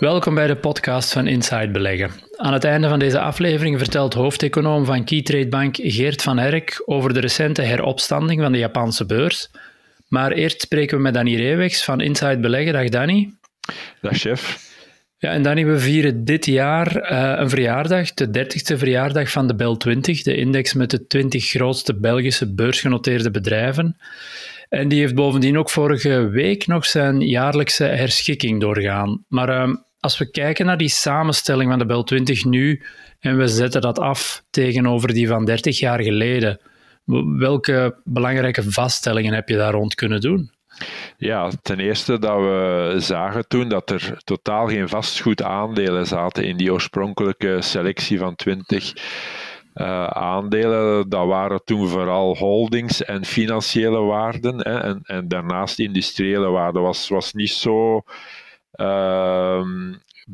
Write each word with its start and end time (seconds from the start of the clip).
Welkom 0.00 0.34
bij 0.34 0.46
de 0.46 0.56
podcast 0.56 1.12
van 1.12 1.26
Inside 1.26 1.70
Beleggen. 1.70 2.10
Aan 2.36 2.52
het 2.52 2.64
einde 2.64 2.88
van 2.88 2.98
deze 2.98 3.20
aflevering 3.20 3.78
vertelt 3.78 4.14
hoofdeconoom 4.14 4.84
van 4.84 5.04
Keytrade 5.04 5.48
Bank 5.48 5.76
Geert 5.80 6.22
van 6.22 6.38
Herk 6.38 6.82
over 6.86 7.14
de 7.14 7.20
recente 7.20 7.62
heropstanding 7.62 8.40
van 8.40 8.52
de 8.52 8.58
Japanse 8.58 9.06
beurs. 9.06 9.50
Maar 10.08 10.32
eerst 10.32 10.60
spreken 10.60 10.96
we 10.96 11.02
met 11.02 11.14
Danny 11.14 11.36
Reewegs 11.36 11.84
van 11.84 12.00
Inside 12.00 12.38
Beleggen. 12.38 12.72
Dag 12.72 12.88
Danny. 12.88 13.34
Dag 14.00 14.16
chef. 14.16 14.68
Ja, 15.18 15.30
en 15.30 15.42
Danny, 15.42 15.64
we 15.66 15.78
vieren 15.78 16.24
dit 16.24 16.46
jaar 16.46 17.12
uh, 17.12 17.40
een 17.40 17.48
verjaardag, 17.48 18.14
de 18.14 18.26
30ste 18.26 18.78
verjaardag 18.78 19.30
van 19.30 19.46
de 19.46 19.54
Bel 19.54 19.76
20, 19.76 20.22
de 20.22 20.36
index 20.36 20.74
met 20.74 20.90
de 20.90 21.06
20 21.06 21.44
grootste 21.44 21.98
Belgische 21.98 22.54
beursgenoteerde 22.54 23.30
bedrijven. 23.30 23.96
En 24.68 24.88
die 24.88 25.00
heeft 25.00 25.14
bovendien 25.14 25.58
ook 25.58 25.70
vorige 25.70 26.28
week 26.28 26.66
nog 26.66 26.86
zijn 26.86 27.20
jaarlijkse 27.20 27.84
herschikking 27.84 28.60
doorgaan. 28.60 29.24
Maar 29.28 29.68
uh, 29.68 29.74
als 30.00 30.18
we 30.18 30.30
kijken 30.30 30.66
naar 30.66 30.76
die 30.76 30.88
samenstelling 30.88 31.70
van 31.70 31.78
de 31.78 31.86
Bel 31.86 32.02
20 32.02 32.44
nu 32.44 32.82
en 33.18 33.36
we 33.36 33.48
zetten 33.48 33.80
dat 33.80 33.98
af 33.98 34.42
tegenover 34.50 35.12
die 35.12 35.28
van 35.28 35.44
30 35.44 35.78
jaar 35.78 36.02
geleden, 36.02 36.60
welke 37.38 38.00
belangrijke 38.04 38.62
vaststellingen 38.72 39.34
heb 39.34 39.48
je 39.48 39.56
daar 39.56 39.72
rond 39.72 39.94
kunnen 39.94 40.20
doen? 40.20 40.50
Ja, 41.16 41.50
ten 41.62 41.80
eerste 41.80 42.18
dat 42.18 42.36
we 42.36 42.94
zagen 42.98 43.48
toen 43.48 43.68
dat 43.68 43.90
er 43.90 44.20
totaal 44.24 44.66
geen 44.66 44.88
vastgoedaandelen 44.88 46.06
zaten 46.06 46.44
in 46.44 46.56
die 46.56 46.72
oorspronkelijke 46.72 47.56
selectie 47.60 48.18
van 48.18 48.34
20 48.34 48.92
uh, 49.74 50.04
aandelen. 50.06 51.08
Dat 51.08 51.26
waren 51.26 51.64
toen 51.64 51.88
vooral 51.88 52.36
holdings 52.36 53.04
en 53.04 53.24
financiële 53.24 54.00
waarden. 54.00 54.56
Hè, 54.56 54.80
en, 54.80 55.00
en 55.02 55.28
daarnaast 55.28 55.78
industriële 55.78 56.48
waarden 56.48 56.82
was, 56.82 57.08
was 57.08 57.32
niet 57.32 57.50
zo 57.50 58.02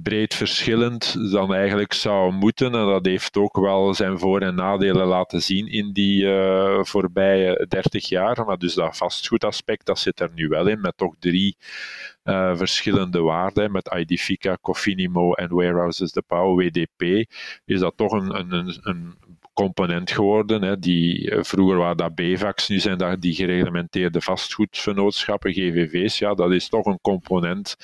breed 0.03 0.35
verschillend 0.35 1.31
dan 1.31 1.55
eigenlijk 1.55 1.93
zou 1.93 2.33
moeten. 2.33 2.67
En 2.75 2.87
dat 2.87 3.07
heeft 3.07 3.37
ook 3.37 3.57
wel 3.57 3.95
zijn 3.95 4.19
voor- 4.19 4.41
en 4.41 4.55
nadelen 4.55 5.07
laten 5.07 5.43
zien 5.43 5.67
in 5.67 5.93
die 5.93 6.23
uh, 6.25 6.79
voorbije 6.83 7.67
30 7.69 8.09
jaar. 8.09 8.45
Maar 8.45 8.59
dus 8.59 8.75
dat 8.75 8.97
vastgoedaspect, 8.97 9.87
dat 9.87 9.99
zit 9.99 10.21
er 10.21 10.31
nu 10.35 10.49
wel 10.49 10.67
in, 10.67 10.81
met 10.81 10.97
toch 10.97 11.15
drie 11.19 11.57
uh, 12.25 12.57
verschillende 12.57 13.21
waarden. 13.21 13.73
Met 13.73 13.95
Idifica, 13.97 14.59
Cofinimo 14.61 15.33
en 15.33 15.55
Warehouses 15.55 16.13
de 16.13 16.23
Pauw, 16.27 16.55
WDP, 16.57 17.29
is 17.65 17.81
dat 17.81 17.97
toch 17.97 18.13
een, 18.13 18.53
een, 18.53 18.79
een 18.83 19.15
component 19.57 20.11
geworden. 20.11 20.63
Hè, 20.63 20.79
die, 20.79 21.31
eh, 21.31 21.43
vroeger 21.43 21.77
waren 21.77 21.97
dat 21.97 22.15
BVAX, 22.15 22.69
nu 22.69 22.79
zijn 22.79 22.99
dat 22.99 23.21
die 23.21 23.35
gereglementeerde 23.35 24.21
vastgoedvernootschappen, 24.21 25.53
GVV's. 25.53 26.19
Ja, 26.19 26.35
dat 26.35 26.53
is 26.53 26.69
toch 26.69 26.87
een 26.87 27.01
component 27.01 27.77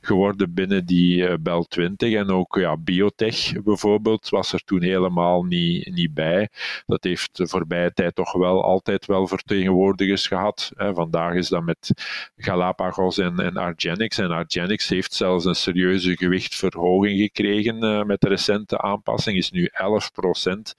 geworden 0.00 0.54
binnen 0.54 0.86
die 0.86 1.16
uh, 1.16 1.34
Bel 1.40 1.64
20. 1.64 2.14
En 2.14 2.30
ook 2.30 2.56
ja, 2.56 2.76
biotech 2.76 3.52
bijvoorbeeld 3.62 4.28
was 4.28 4.52
er 4.52 4.60
toen 4.64 4.82
helemaal 4.82 5.42
niet, 5.42 5.94
niet 5.94 6.14
bij. 6.14 6.48
Dat 6.86 7.04
heeft 7.04 7.36
de 7.36 7.48
voorbije 7.48 7.92
tijd 7.92 8.14
toch 8.14 8.32
wel 8.32 8.64
altijd 8.64 9.06
wel 9.06 9.26
vertegenwoordigers 9.26 10.26
gehad. 10.26 10.72
Hè. 10.76 10.94
Vandaag 10.94 11.34
is 11.34 11.48
dat 11.48 11.62
met 11.62 11.90
Galapagos 12.36 13.18
en, 13.18 13.38
en 13.38 13.56
Argenix. 13.56 14.18
En 14.18 14.30
Argenix 14.30 14.88
heeft 14.88 15.14
zelfs 15.14 15.44
een 15.44 15.54
serieuze 15.54 16.16
gewichtverhoging 16.16 17.20
gekregen 17.20 17.84
uh, 17.84 18.02
met 18.02 18.20
de 18.20 18.28
recente 18.28 18.78
aanpassing. 18.78 19.36
Is 19.36 19.50
nu 19.50 19.70
11% 19.72 20.74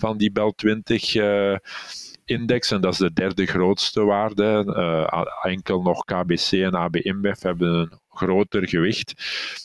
van 0.00 0.16
die 0.16 0.32
Bel 0.32 0.52
20 0.52 1.14
uh, 1.14 1.56
index, 2.24 2.70
en 2.70 2.80
dat 2.80 2.92
is 2.92 2.98
de 2.98 3.12
derde 3.12 3.46
grootste 3.46 4.04
waarde. 4.04 4.64
Uh, 4.66 5.24
enkel 5.42 5.82
nog 5.82 6.04
KBC 6.04 6.52
en 6.52 6.74
AB 6.74 6.96
InBev 6.96 7.42
hebben 7.42 7.72
een 7.72 7.98
groter 8.08 8.68
gewicht. 8.68 9.12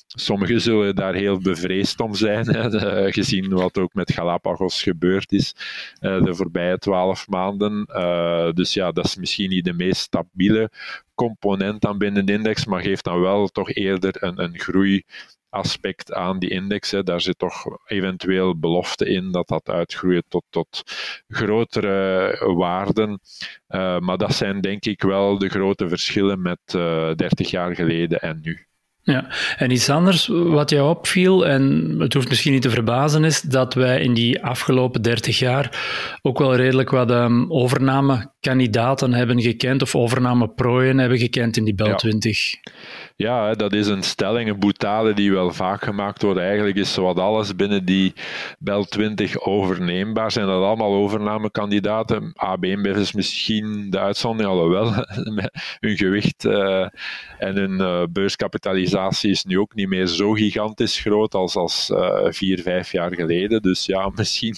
Sommigen 0.07 0.61
zullen 0.61 0.95
daar 0.95 1.13
heel 1.13 1.39
bevreesd 1.39 1.99
om 1.99 2.13
zijn, 2.15 2.47
hè, 2.55 3.11
gezien 3.11 3.49
wat 3.49 3.77
ook 3.77 3.93
met 3.93 4.13
Galapagos 4.13 4.83
gebeurd 4.83 5.31
is 5.31 5.55
uh, 6.01 6.23
de 6.23 6.35
voorbije 6.35 6.77
twaalf 6.77 7.27
maanden. 7.27 7.85
Dus 8.55 8.73
ja, 8.73 8.91
dat 8.91 9.05
is 9.05 9.15
misschien 9.15 9.49
niet 9.49 9.65
de 9.65 9.73
meest 9.73 10.01
stabiele 10.01 10.71
component 11.15 11.81
dan 11.81 11.97
binnen 11.97 12.25
de 12.25 12.33
index, 12.33 12.65
maar 12.65 12.81
geeft 12.81 13.03
dan 13.03 13.21
wel 13.21 13.47
toch 13.47 13.73
eerder 13.73 14.23
een, 14.23 14.43
een 14.43 14.59
groei 14.59 15.03
aspect 15.55 16.13
aan 16.13 16.39
die 16.39 16.49
index. 16.49 16.91
Hè. 16.91 17.03
Daar 17.03 17.21
zit 17.21 17.37
toch 17.37 17.65
eventueel 17.85 18.59
belofte 18.59 19.05
in 19.05 19.31
dat 19.31 19.47
dat 19.47 19.69
uitgroeit 19.69 20.25
tot, 20.27 20.43
tot 20.49 20.83
grotere 21.27 22.53
waarden. 22.55 23.19
Uh, 23.69 23.99
maar 23.99 24.17
dat 24.17 24.35
zijn 24.35 24.61
denk 24.61 24.85
ik 24.85 25.01
wel 25.01 25.37
de 25.37 25.49
grote 25.49 25.89
verschillen 25.89 26.41
met 26.41 26.59
uh, 26.75 27.09
eh, 27.09 27.15
30 27.15 27.49
jaar 27.49 27.75
geleden 27.75 28.19
en 28.19 28.39
nu. 28.41 28.65
Ja, 29.05 29.27
en 29.57 29.71
iets 29.71 29.89
anders 29.89 30.27
wat 30.27 30.69
jou 30.69 30.89
opviel, 30.89 31.47
en 31.47 31.95
het 31.99 32.13
hoeft 32.13 32.29
misschien 32.29 32.51
niet 32.51 32.61
te 32.61 32.69
verbazen, 32.69 33.23
is 33.23 33.41
dat 33.41 33.73
wij 33.73 34.01
in 34.01 34.13
die 34.13 34.43
afgelopen 34.43 35.01
30 35.01 35.39
jaar 35.39 35.87
ook 36.21 36.39
wel 36.39 36.55
redelijk 36.55 36.89
wat 36.89 37.11
um, 37.11 37.51
overnamekandidaten 37.51 39.13
hebben 39.13 39.41
gekend, 39.41 39.81
of 39.81 39.95
overnameprooien 39.95 40.97
hebben 40.97 41.17
gekend 41.17 41.57
in 41.57 41.63
die 41.63 41.75
Bel 41.75 41.95
20. 41.95 42.51
Ja. 42.51 42.59
Ja, 43.17 43.53
dat 43.53 43.73
is 43.73 43.87
een 43.87 44.03
stelling, 44.03 44.49
een 44.49 44.59
boetade 44.59 45.13
die 45.13 45.31
wel 45.31 45.51
vaak 45.51 45.83
gemaakt 45.83 46.21
wordt. 46.21 46.39
Eigenlijk 46.39 46.77
is 46.77 46.93
zowat 46.93 47.19
alles 47.19 47.55
binnen 47.55 47.85
die 47.85 48.13
Bel 48.59 48.83
20 48.83 49.39
overneembaar. 49.39 50.31
Zijn 50.31 50.45
dat 50.45 50.63
allemaal 50.63 50.93
overnamekandidaten? 50.93 52.31
AB 52.33 52.65
InBev 52.65 52.97
is 52.97 53.13
misschien 53.13 53.89
de 53.89 53.99
uitzondering, 53.99 54.55
alhoewel 54.55 54.93
hun 55.79 55.97
gewicht 55.97 56.45
uh, 56.45 56.87
en 57.37 57.55
hun 57.55 57.71
uh, 57.71 58.03
beurskapitalisatie 58.09 59.31
is 59.31 59.43
nu 59.43 59.59
ook 59.59 59.75
niet 59.75 59.87
meer 59.87 60.07
zo 60.07 60.31
gigantisch 60.31 60.99
groot 60.99 61.33
als, 61.33 61.55
als 61.55 61.89
uh, 61.89 62.19
vier, 62.29 62.61
vijf 62.61 62.91
jaar 62.91 63.13
geleden. 63.13 63.61
Dus 63.61 63.85
ja, 63.85 64.11
misschien 64.15 64.55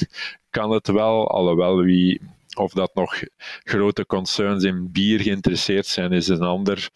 kan 0.49 0.71
het 0.71 0.87
wel, 0.87 1.27
alhoewel 1.31 1.81
wie 1.81 2.21
of 2.55 2.71
dat 2.73 2.95
nog 2.95 3.21
grote 3.63 4.05
concerns 4.05 4.63
in 4.63 4.91
bier 4.91 5.21
geïnteresseerd 5.21 5.85
zijn, 5.85 6.11
is 6.11 6.27
een 6.27 6.41
ander 6.41 6.89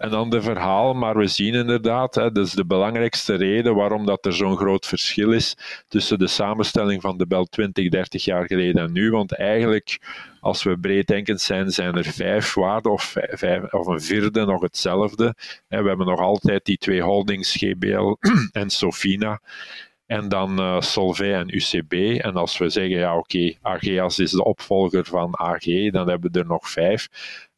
een 0.00 0.14
ander 0.14 0.42
verhaal, 0.42 0.94
maar 0.94 1.16
we 1.16 1.26
zien 1.26 1.54
inderdaad, 1.54 2.14
hè, 2.14 2.32
dat 2.32 2.46
is 2.46 2.52
de 2.52 2.64
belangrijkste 2.64 3.34
reden 3.34 3.74
waarom 3.74 4.06
dat 4.06 4.26
er 4.26 4.32
zo'n 4.32 4.56
groot 4.56 4.86
verschil 4.86 5.32
is 5.32 5.56
tussen 5.88 6.18
de 6.18 6.26
samenstelling 6.26 7.00
van 7.00 7.18
de 7.18 7.26
Bel 7.26 7.44
20, 7.44 7.88
30 7.88 8.24
jaar 8.24 8.46
geleden 8.46 8.82
en 8.82 8.92
nu. 8.92 9.10
Want 9.10 9.36
eigenlijk, 9.36 10.00
als 10.40 10.62
we 10.62 10.78
breeddenkend 10.78 11.40
zijn, 11.40 11.70
zijn 11.70 11.94
er 11.94 12.04
vijf 12.04 12.54
waarden 12.54 12.92
of, 12.92 13.14
vijf, 13.30 13.72
of 13.72 13.86
een 13.86 14.00
vierde 14.00 14.44
nog 14.44 14.60
hetzelfde. 14.60 15.34
We 15.68 15.76
hebben 15.76 16.06
nog 16.06 16.20
altijd 16.20 16.64
die 16.64 16.78
twee 16.78 17.02
holdings, 17.02 17.56
GBL 17.56 18.16
en 18.52 18.70
Sofina. 18.70 19.40
En 20.06 20.28
dan 20.28 20.60
uh, 20.60 20.80
Solvay 20.80 21.32
en 21.32 21.54
UCB. 21.54 21.92
En 22.22 22.34
als 22.34 22.58
we 22.58 22.68
zeggen, 22.68 22.98
ja 22.98 23.16
oké, 23.16 23.36
okay, 23.36 23.58
Ageas 23.62 24.18
is 24.18 24.30
de 24.30 24.44
opvolger 24.44 25.04
van 25.04 25.38
AG, 25.38 25.90
dan 25.90 26.08
hebben 26.08 26.32
we 26.32 26.38
er 26.38 26.46
nog 26.46 26.70
vijf. 26.70 27.08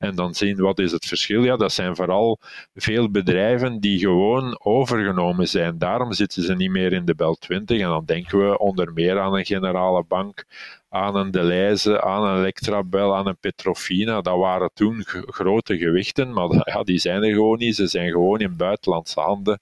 En 0.03 0.15
dan 0.15 0.35
zien 0.35 0.57
wat 0.57 0.79
is 0.79 0.93
het 0.93 1.07
verschil. 1.07 1.43
Ja, 1.43 1.57
dat 1.57 1.73
zijn 1.73 1.97
vooral 1.97 2.39
veel 2.75 3.11
bedrijven 3.11 3.81
die 3.81 3.99
gewoon 3.99 4.61
overgenomen 4.63 5.49
zijn. 5.49 5.79
Daarom 5.79 6.13
zitten 6.13 6.43
ze 6.43 6.55
niet 6.55 6.71
meer 6.71 6.93
in 6.93 7.05
de 7.05 7.15
Bel 7.15 7.35
20. 7.35 7.81
En 7.81 7.89
dan 7.89 8.05
denken 8.05 8.39
we 8.39 8.59
onder 8.59 8.93
meer 8.93 9.21
aan 9.21 9.35
een 9.35 9.45
generale 9.45 10.05
bank, 10.09 10.45
aan 10.89 11.17
een 11.17 11.31
Deleuze, 11.31 12.03
aan 12.03 12.25
een 12.25 12.39
Electrabel, 12.39 13.17
aan 13.17 13.27
een 13.27 13.37
Petrofina. 13.41 14.21
Dat 14.21 14.39
waren 14.39 14.71
toen 14.75 15.05
grote 15.27 15.79
gewichten, 15.79 16.33
maar 16.33 16.49
ja, 16.75 16.83
die 16.83 16.99
zijn 16.99 17.23
er 17.23 17.33
gewoon 17.33 17.59
niet. 17.59 17.77
Ze 17.77 17.87
zijn 17.87 18.11
gewoon 18.11 18.41
in 18.41 18.57
buitenlandse 18.57 19.21
handen 19.21 19.61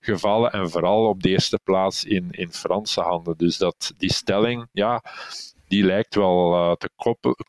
gevallen 0.00 0.52
en 0.52 0.70
vooral 0.70 1.06
op 1.06 1.22
de 1.22 1.28
eerste 1.28 1.58
plaats 1.64 2.04
in, 2.04 2.28
in 2.30 2.52
Franse 2.52 3.00
handen. 3.00 3.36
Dus 3.36 3.58
dat, 3.58 3.94
die 3.96 4.12
stelling, 4.12 4.66
ja, 4.72 5.02
die 5.68 5.84
lijkt 5.84 6.14
wel 6.14 6.54
uh, 6.54 6.72
te 6.72 6.90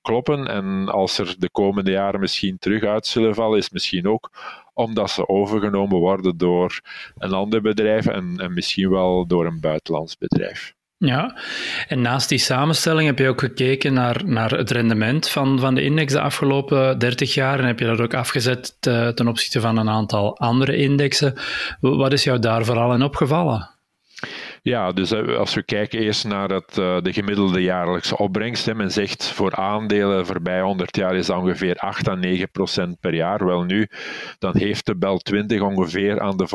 kloppen. 0.02 0.48
En 0.48 0.90
als 0.90 1.18
er 1.18 1.36
de 1.40 1.50
komende 1.50 1.92
jaren 1.92 2.20
misschien 2.20 2.58
terug 2.58 2.84
uit 2.84 3.08
zullen 3.08 3.36
vallen, 3.36 3.58
is 3.58 3.70
misschien 3.70 4.08
ook 4.08 4.32
omdat 4.74 5.10
ze 5.10 5.28
overgenomen 5.28 5.98
worden 5.98 6.38
door 6.38 6.82
een 7.18 7.34
ander 7.34 7.62
bedrijf 7.62 8.06
en, 8.06 8.34
en 8.38 8.54
misschien 8.54 8.90
wel 8.90 9.28
door 9.28 9.46
een 9.46 9.60
buitenlands 9.60 10.18
bedrijf. 10.18 10.74
Ja, 10.98 11.38
en 11.88 12.02
naast 12.02 12.30
die 12.30 12.38
samenstelling 12.38 13.08
heb 13.08 13.20
je 13.20 13.28
ook 13.28 13.40
gekeken 13.40 13.94
naar, 13.94 14.26
naar 14.26 14.52
het 14.52 14.72
rendement 14.72 15.30
van, 15.30 15.60
van 15.60 15.76
de 15.76 15.82
index 15.82 16.14
de 16.14 16.22
afgelopen 16.22 17.00
30 17.00 17.34
jaar 17.34 17.60
en 17.60 17.66
heb 17.66 17.80
je 17.80 17.86
dat 17.86 18.00
ook 18.00 18.14
afgezet 18.14 18.76
te, 18.80 19.12
ten 19.16 19.28
opzichte 19.28 19.62
van 19.62 19.78
een 19.78 19.90
aantal 19.90 20.38
andere 20.38 20.76
indexen. 20.76 21.34
Wat 21.80 22.14
is 22.14 22.24
jou 22.24 22.40
daar 22.40 22.66
vooral 22.66 22.94
in 22.94 23.04
opgevallen? 23.04 23.79
Ja, 24.62 24.92
dus 24.92 25.14
als 25.14 25.54
we 25.54 25.64
kijken 25.64 26.00
eerst 26.00 26.26
naar 26.26 26.50
het, 26.50 26.74
de 26.74 27.14
gemiddelde 27.14 27.62
jaarlijkse 27.62 28.18
opbrengst. 28.18 28.66
Hè, 28.66 28.76
men 28.76 28.92
zegt 28.92 29.28
voor 29.28 29.56
aandelen 29.56 30.26
voorbij 30.26 30.62
100 30.62 30.96
jaar 30.96 31.16
is 31.16 31.26
dat 31.26 31.38
ongeveer 31.38 31.76
8 31.76 32.08
à 32.08 32.16
9 32.16 32.52
procent 32.52 33.00
per 33.00 33.14
jaar. 33.14 33.46
Wel 33.46 33.64
nu, 33.64 33.88
dan 34.40 34.58
heeft 34.58 34.86
de 34.86 34.98
Bel 34.98 35.18
20 35.18 35.62
ongeveer 35.62 36.20
aan 36.20 36.38
de 36.38 36.48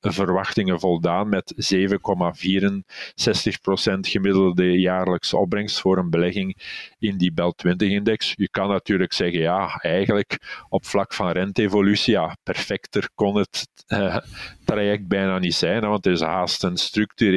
verwachtingen 0.00 0.80
voldaan 0.80 1.28
met 1.28 1.54
7,64 1.74 3.60
procent 3.62 4.08
gemiddelde 4.08 4.80
jaarlijkse 4.80 5.36
opbrengst 5.36 5.80
voor 5.80 5.98
een 5.98 6.10
belegging 6.10 6.56
in 6.98 7.18
die 7.18 7.32
Bel 7.32 7.54
20-index. 7.66 8.32
Je 8.34 8.48
kan 8.50 8.68
natuurlijk 8.68 9.12
zeggen, 9.12 9.40
ja, 9.40 9.78
eigenlijk 9.78 10.38
op 10.68 10.86
vlak 10.86 11.14
van 11.14 11.30
renteevolutie, 11.30 12.12
ja, 12.12 12.36
perfecter 12.42 13.08
kon 13.14 13.36
het 13.36 13.68
eh, 13.86 14.16
traject 14.64 15.08
bijna 15.08 15.38
niet 15.38 15.54
zijn, 15.54 15.80
want 15.80 16.04
het 16.04 16.14
is 16.14 16.20
haast 16.20 16.62
een 16.62 16.76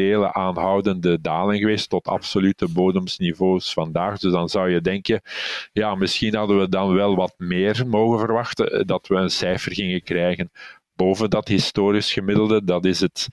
structurele 0.03 0.33
aanhoudende 0.33 1.21
daling 1.21 1.59
geweest 1.59 1.89
tot 1.89 2.07
absolute 2.07 2.67
bodemsniveaus 2.67 3.73
vandaag. 3.73 4.19
Dus 4.19 4.31
dan 4.31 4.49
zou 4.49 4.69
je 4.69 4.81
denken, 4.81 5.21
ja, 5.73 5.95
misschien 5.95 6.35
hadden 6.35 6.59
we 6.59 6.69
dan 6.69 6.93
wel 6.93 7.15
wat 7.15 7.33
meer 7.37 7.83
mogen 7.87 8.19
verwachten, 8.19 8.71
eh, 8.71 8.85
dat 8.85 9.07
we 9.07 9.15
een 9.15 9.29
cijfer 9.29 9.73
gingen 9.73 10.03
krijgen 10.03 10.51
boven 10.95 11.29
dat 11.29 11.47
historisch 11.47 12.13
gemiddelde. 12.13 12.63
Dat 12.63 12.85
is 12.85 12.99
het 12.99 13.27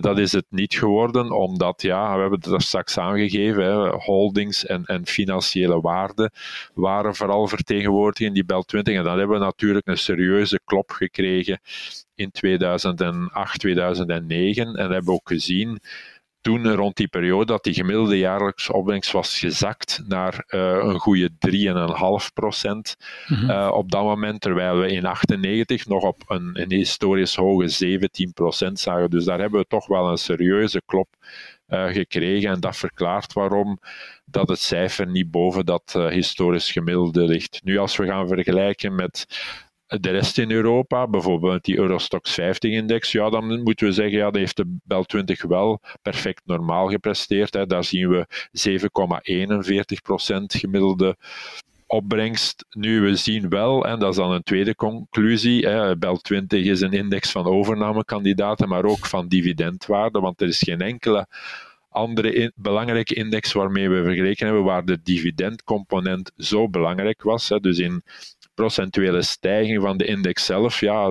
dat 0.00 0.18
is 0.18 0.32
het 0.32 0.46
niet 0.48 0.74
geworden, 0.74 1.30
omdat, 1.30 1.82
ja, 1.82 2.14
we 2.14 2.20
hebben 2.20 2.38
het 2.40 2.50
daar 2.50 2.60
straks 2.60 2.98
aangegeven, 2.98 3.64
hè, 3.64 3.88
holdings 3.88 4.66
en, 4.66 4.84
en 4.84 5.06
financiële 5.06 5.80
waarden 5.80 6.30
waren 6.74 7.14
vooral 7.14 7.48
vertegenwoordigd 7.48 8.20
in 8.20 8.32
die 8.32 8.44
Bel 8.44 8.62
20. 8.62 8.94
En 8.94 9.04
dan 9.04 9.18
hebben 9.18 9.38
we 9.38 9.44
natuurlijk 9.44 9.86
een 9.86 9.98
serieuze 9.98 10.60
klop 10.64 10.90
gekregen 10.90 11.60
in 12.14 12.30
2008, 12.30 13.58
2009. 13.58 14.66
En 14.66 14.90
hebben 14.90 15.04
we 15.04 15.12
ook 15.12 15.28
gezien 15.28 15.80
toen 16.46 16.74
rond 16.74 16.96
die 16.96 17.08
periode 17.08 17.44
dat 17.44 17.64
die 17.64 17.74
gemiddelde 17.74 18.18
jaarlijkse 18.18 18.72
opbrengst 18.72 19.12
was 19.12 19.38
gezakt 19.38 20.02
naar 20.06 20.44
uh, 20.48 20.60
een 20.60 20.98
goede 20.98 21.30
3,5 22.28 22.32
procent 22.34 22.96
mm 23.28 23.50
uh, 23.50 23.70
op 23.72 23.90
dat 23.90 24.02
moment, 24.02 24.40
terwijl 24.40 24.78
we 24.78 24.88
in 24.88 25.06
98 25.06 25.86
nog 25.86 26.02
op 26.02 26.22
een, 26.26 26.50
een 26.52 26.72
historisch 26.72 27.36
hoge 27.36 27.68
17 27.68 28.32
procent 28.32 28.78
zagen. 28.78 29.10
Dus 29.10 29.24
daar 29.24 29.38
hebben 29.40 29.60
we 29.60 29.66
toch 29.68 29.86
wel 29.86 30.10
een 30.10 30.16
serieuze 30.16 30.82
klop 30.86 31.08
uh, 31.68 31.86
gekregen 31.86 32.50
en 32.50 32.60
dat 32.60 32.76
verklaart 32.76 33.32
waarom 33.32 33.80
dat 34.24 34.48
het 34.48 34.60
cijfer 34.60 35.06
niet 35.06 35.30
boven 35.30 35.66
dat 35.66 35.98
historisch 36.08 36.72
gemiddelde 36.72 37.24
ligt. 37.24 37.60
Nu, 37.64 37.78
als 37.78 37.96
we 37.96 38.06
gaan 38.06 38.28
vergelijken 38.28 38.94
met 38.94 39.26
de 39.86 40.10
rest 40.10 40.38
in 40.38 40.50
Europa, 40.50 41.08
bijvoorbeeld 41.08 41.64
die 41.64 41.78
Eurostox 41.78 42.40
50-index, 42.40 43.10
ja, 43.10 43.30
dan 43.30 43.62
moeten 43.62 43.86
we 43.86 43.92
zeggen, 43.92 44.18
ja, 44.18 44.24
dat 44.24 44.36
heeft 44.36 44.56
de 44.56 44.78
Bel 44.84 45.04
20 45.04 45.42
wel 45.42 45.80
perfect 46.02 46.42
normaal 46.44 46.88
gepresteerd. 46.88 47.54
Hè. 47.54 47.66
Daar 47.66 47.84
zien 47.84 48.08
we 48.08 48.26
7,41% 48.52 50.42
gemiddelde 50.46 51.16
opbrengst. 51.86 52.64
Nu, 52.70 53.00
we 53.00 53.16
zien 53.16 53.48
wel, 53.48 53.86
en 53.86 53.98
dat 53.98 54.10
is 54.10 54.16
dan 54.16 54.30
een 54.30 54.42
tweede 54.42 54.74
conclusie, 54.74 55.66
hè, 55.66 55.96
Bel 55.96 56.16
20 56.16 56.64
is 56.64 56.80
een 56.80 56.92
index 56.92 57.30
van 57.30 57.46
overnamekandidaten, 57.46 58.68
maar 58.68 58.84
ook 58.84 59.06
van 59.06 59.28
dividendwaarde, 59.28 60.20
want 60.20 60.40
er 60.40 60.48
is 60.48 60.62
geen 60.62 60.80
enkele 60.80 61.26
andere 61.88 62.52
belangrijke 62.54 63.14
index 63.14 63.52
waarmee 63.52 63.88
we 63.88 64.02
vergeleken 64.02 64.46
hebben, 64.46 64.64
waar 64.64 64.84
de 64.84 65.00
dividendcomponent 65.02 66.32
zo 66.36 66.68
belangrijk 66.68 67.22
was. 67.22 67.48
Hè. 67.48 67.60
Dus 67.60 67.78
in 67.78 68.02
procentuele 68.56 69.22
stijging 69.22 69.82
van 69.82 69.96
de 69.96 70.04
index 70.04 70.44
zelf, 70.44 70.80
ja, 70.80 71.10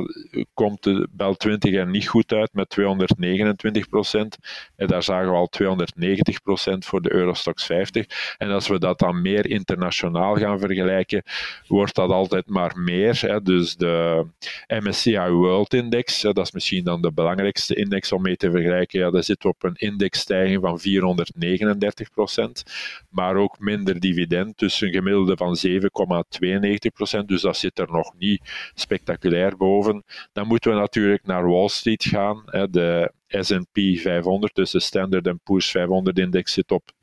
komt 0.54 0.84
de 0.84 1.08
Bel 1.12 1.36
20 1.36 1.74
er 1.74 1.88
niet 1.88 2.08
goed 2.08 2.34
uit 2.34 2.54
met 2.54 2.70
229 2.70 3.90
procent. 3.90 4.38
En 4.76 4.88
daar 4.88 5.04
zagen 5.04 5.30
we 5.30 5.36
al 5.36 5.48
290 5.48 6.42
procent 6.42 6.86
voor 6.86 7.02
de 7.02 7.14
Eurostox 7.14 7.66
50. 7.66 8.36
En 8.38 8.50
als 8.50 8.68
we 8.68 8.80
dat 8.80 9.00
dan 9.00 9.22
meer 9.22 9.50
internationaal 9.50 10.36
gaan 10.36 10.60
vergelijken, 10.60 11.24
wordt 11.68 11.96
dat 11.96 12.10
altijd 12.10 12.50
maar 12.50 12.78
meer. 12.78 13.22
Hè. 13.22 13.42
Dus 13.42 13.76
de 13.76 14.26
MSCI 14.68 15.30
World 15.30 15.74
Index, 15.74 16.22
dat 16.22 16.38
is 16.38 16.52
misschien 16.52 16.84
dan 16.84 17.02
de 17.02 17.12
belangrijkste 17.12 17.76
index 17.76 18.12
om 18.12 18.22
mee 18.22 18.38
te 18.38 18.52
vergelijken, 18.52 19.00
ja, 19.00 19.12
daar 19.12 19.24
zit 19.24 19.46
op 19.46 19.64
een 19.64 19.76
indexstijging 19.76 20.62
van 20.62 20.80
439 20.80 22.12
procent, 22.12 22.64
maar 23.10 23.36
ook 23.36 23.60
minder 23.60 24.00
dividend, 24.00 24.58
dus 24.60 24.82
een 24.82 24.94
gemiddelde 24.94 25.38
van 25.38 25.58
7,92 25.68 26.94
procent 26.94 27.28
dus 27.36 27.44
dat 27.44 27.58
zit 27.58 27.80
er 27.80 27.92
nog 27.92 28.14
niet 28.18 28.72
spectaculair 28.74 29.58
boven. 29.58 30.04
Dan 30.34 30.48
moeten 30.48 30.72
we 30.72 30.78
natuurlijk 30.78 31.26
naar 31.26 31.50
Wall 31.50 31.68
Street 31.68 32.04
gaan. 32.04 32.44
De 32.70 33.12
S&P 33.28 33.80
500, 33.98 34.56
dus 34.56 34.72
de 34.72 34.80
Standard 34.80 35.44
Poor's 35.44 35.72
500 35.72 36.20
index 36.20 36.54
zit 36.54 36.72
op 36.72 36.92
10,39% 36.92 36.96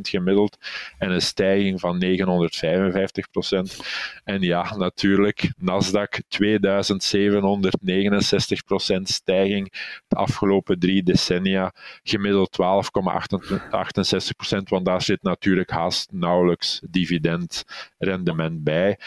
gemiddeld 0.00 0.58
en 0.98 1.10
een 1.10 1.22
stijging 1.22 1.80
van 1.80 2.04
955%. 2.04 2.08
En 4.24 4.40
ja, 4.40 4.76
natuurlijk, 4.76 5.52
Nasdaq 5.58 6.20
2769% 6.28 6.34
stijging 9.02 9.72
de 10.08 10.16
afgelopen 10.16 10.78
drie 10.78 11.02
decennia, 11.02 11.74
gemiddeld 12.02 12.58
12,68%, 12.62 12.66
want 14.64 14.84
daar 14.84 15.02
zit 15.02 15.22
natuurlijk 15.22 15.70
haast 15.70 16.12
nauwelijks 16.12 16.82
dividendrendement 16.90 18.64
bij 18.64 18.98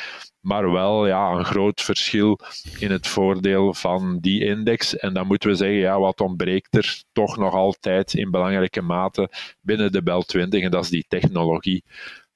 maar 0.45 0.71
wel 0.71 1.07
ja, 1.07 1.31
een 1.31 1.45
groot 1.45 1.81
verschil 1.81 2.39
in 2.80 2.92
het 2.92 3.07
voordeel 3.07 3.74
van 3.74 4.19
die 4.19 4.44
index. 4.44 4.97
En 4.97 5.13
dan 5.13 5.27
moeten 5.27 5.50
we 5.50 5.56
zeggen, 5.56 5.77
ja, 5.77 6.00
wat 6.00 6.21
ontbreekt 6.21 6.75
er 6.75 7.03
toch 7.12 7.38
nog 7.38 7.53
altijd 7.53 8.13
in 8.13 8.31
belangrijke 8.31 8.81
mate 8.81 9.30
binnen 9.62 9.92
de 9.92 10.03
Bel 10.03 10.21
20, 10.21 10.63
en 10.63 10.71
dat 10.71 10.83
is 10.83 10.89
die 10.89 11.06
technologie. 11.07 11.83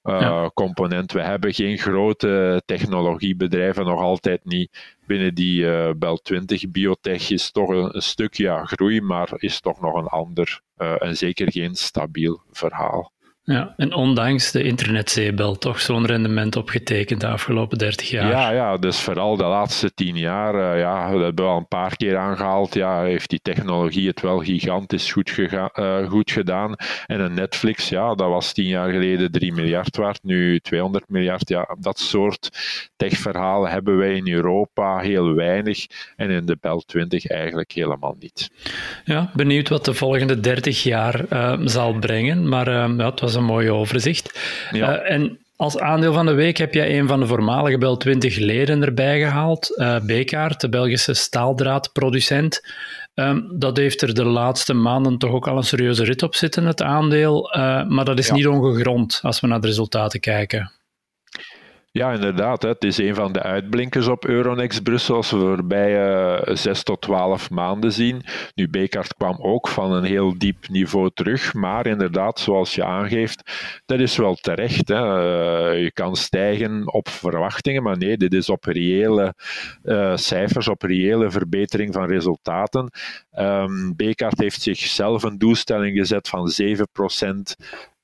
Uh, 0.03 0.47
component. 0.53 1.11
We 1.11 1.21
hebben 1.21 1.53
geen 1.53 1.77
grote 1.77 2.61
technologiebedrijven, 2.65 3.85
nog 3.85 3.99
altijd 3.99 4.45
niet 4.45 4.97
binnen 5.07 5.35
die 5.35 5.61
uh, 5.61 5.89
Bel 5.97 6.17
20. 6.17 6.71
Biotech 6.71 7.29
is 7.29 7.51
toch 7.51 7.69
een, 7.69 7.95
een 7.95 8.01
stuk 8.01 8.33
ja, 8.33 8.65
groei, 8.65 9.01
maar 9.01 9.29
is 9.35 9.61
toch 9.61 9.81
nog 9.81 9.95
een 9.95 10.07
ander 10.07 10.61
uh, 10.77 11.03
en 11.03 11.17
zeker 11.17 11.51
geen 11.51 11.75
stabiel 11.75 12.41
verhaal. 12.51 13.11
Ja, 13.49 13.73
en 13.77 13.93
ondanks 13.93 14.51
de 14.51 14.63
internetzeebel 14.63 15.57
toch 15.57 15.79
zo'n 15.79 16.05
rendement 16.05 16.55
opgetekend 16.55 17.21
de 17.21 17.27
afgelopen 17.27 17.77
30 17.77 18.09
jaar. 18.09 18.29
Ja, 18.29 18.51
ja, 18.51 18.77
dus 18.77 18.99
vooral 18.99 19.37
de 19.37 19.43
laatste 19.43 19.93
10 19.93 20.15
jaar, 20.15 20.55
uh, 20.55 20.79
ja, 20.79 21.11
dat 21.11 21.21
hebben 21.21 21.45
we 21.45 21.51
al 21.51 21.57
een 21.57 21.67
paar 21.67 21.95
keer 21.95 22.17
aangehaald, 22.17 22.73
ja, 22.73 23.03
heeft 23.03 23.29
die 23.29 23.39
technologie 23.41 24.07
het 24.07 24.21
wel 24.21 24.39
gigantisch 24.39 25.11
goed, 25.11 25.37
uh, 25.37 26.09
goed 26.09 26.31
gedaan. 26.31 26.75
En 27.05 27.19
een 27.19 27.33
Netflix, 27.33 27.89
ja, 27.89 28.15
dat 28.15 28.29
was 28.29 28.53
10 28.53 28.65
jaar 28.65 28.89
geleden 28.89 29.31
3 29.31 29.53
miljard 29.53 29.97
waard, 29.97 30.23
nu 30.23 30.59
200 30.59 31.09
miljard. 31.09 31.49
Ja, 31.49 31.75
dat 31.79 31.99
soort 31.99 32.49
techverhalen 32.95 33.71
hebben 33.71 33.97
wij 33.97 34.13
in 34.13 34.27
Europa 34.27 34.99
heel 34.99 35.33
weinig 35.33 35.85
en 36.15 36.29
in 36.29 36.45
de 36.45 36.57
Bel 36.61 36.81
20 36.81 37.27
eigenlijk 37.27 37.71
helemaal 37.71 38.15
niet. 38.19 38.49
Ja, 39.03 39.31
benieuwd 39.33 39.69
wat 39.69 39.85
de 39.85 39.93
volgende 39.93 40.39
30 40.39 40.83
jaar 40.83 41.25
uh, 41.33 41.59
zal 41.63 41.93
brengen, 41.93 42.49
maar 42.49 42.69
ja, 42.69 43.05
het 43.05 43.19
was 43.19 43.37
een 43.39 43.45
mooi 43.45 43.71
overzicht. 43.71 44.39
Ja. 44.71 45.03
Uh, 45.03 45.11
en 45.11 45.39
als 45.55 45.77
aandeel 45.77 46.13
van 46.13 46.25
de 46.25 46.33
week 46.33 46.57
heb 46.57 46.73
jij 46.73 46.99
een 46.99 47.07
van 47.07 47.19
de 47.19 47.27
voormalige 47.27 47.77
Bel 47.77 47.97
20 47.97 48.37
leden 48.37 48.83
erbij 48.83 49.19
gehaald, 49.19 49.75
uh, 49.75 49.99
Bekaart, 49.99 50.61
de 50.61 50.69
Belgische 50.69 51.13
staaldraadproducent. 51.13 52.61
Um, 53.15 53.59
dat 53.59 53.77
heeft 53.77 54.01
er 54.01 54.13
de 54.13 54.23
laatste 54.23 54.73
maanden 54.73 55.17
toch 55.17 55.31
ook 55.31 55.47
al 55.47 55.57
een 55.57 55.63
serieuze 55.63 56.03
rit 56.03 56.23
op 56.23 56.35
zitten, 56.35 56.65
het 56.65 56.81
aandeel. 56.81 57.55
Uh, 57.55 57.87
maar 57.87 58.05
dat 58.05 58.19
is 58.19 58.27
ja. 58.27 58.33
niet 58.33 58.47
ongegrond 58.47 59.19
als 59.23 59.39
we 59.39 59.47
naar 59.47 59.61
de 59.61 59.67
resultaten 59.67 60.19
kijken. 60.19 60.71
Ja, 61.91 62.11
inderdaad. 62.11 62.61
Het 62.61 62.83
is 62.83 62.97
een 62.97 63.15
van 63.15 63.31
de 63.33 63.43
uitblinkers 63.43 64.07
op 64.07 64.25
Euronext 64.25 64.83
Brussel 64.83 65.15
als 65.15 65.31
we 65.31 65.37
voorbij 65.39 66.13
uh, 66.49 66.55
6 66.55 66.83
tot 66.83 67.01
12 67.01 67.49
maanden 67.49 67.91
zien. 67.91 68.21
Nu, 68.55 68.69
Bekart 68.69 69.13
kwam 69.13 69.37
ook 69.41 69.67
van 69.67 69.91
een 69.91 70.03
heel 70.03 70.37
diep 70.37 70.67
niveau 70.67 71.11
terug, 71.13 71.53
maar 71.53 71.87
inderdaad, 71.87 72.39
zoals 72.39 72.75
je 72.75 72.83
aangeeft, 72.83 73.51
dat 73.85 73.99
is 73.99 74.17
wel 74.17 74.35
terecht. 74.35 74.87
Hè. 74.87 74.95
Uh, 74.95 75.83
je 75.83 75.91
kan 75.91 76.15
stijgen 76.15 76.93
op 76.93 77.09
verwachtingen, 77.09 77.83
maar 77.83 77.97
nee, 77.97 78.17
dit 78.17 78.33
is 78.33 78.49
op 78.49 78.63
reële 78.63 79.33
uh, 79.83 80.15
cijfers, 80.15 80.67
op 80.67 80.81
reële 80.81 81.31
verbetering 81.31 81.93
van 81.93 82.07
resultaten. 82.07 82.91
Um, 83.39 83.95
Bekart 83.95 84.39
heeft 84.39 84.61
zichzelf 84.61 85.23
een 85.23 85.37
doelstelling 85.37 85.97
gezet 85.97 86.29
van 86.29 86.51
7% 86.61 86.75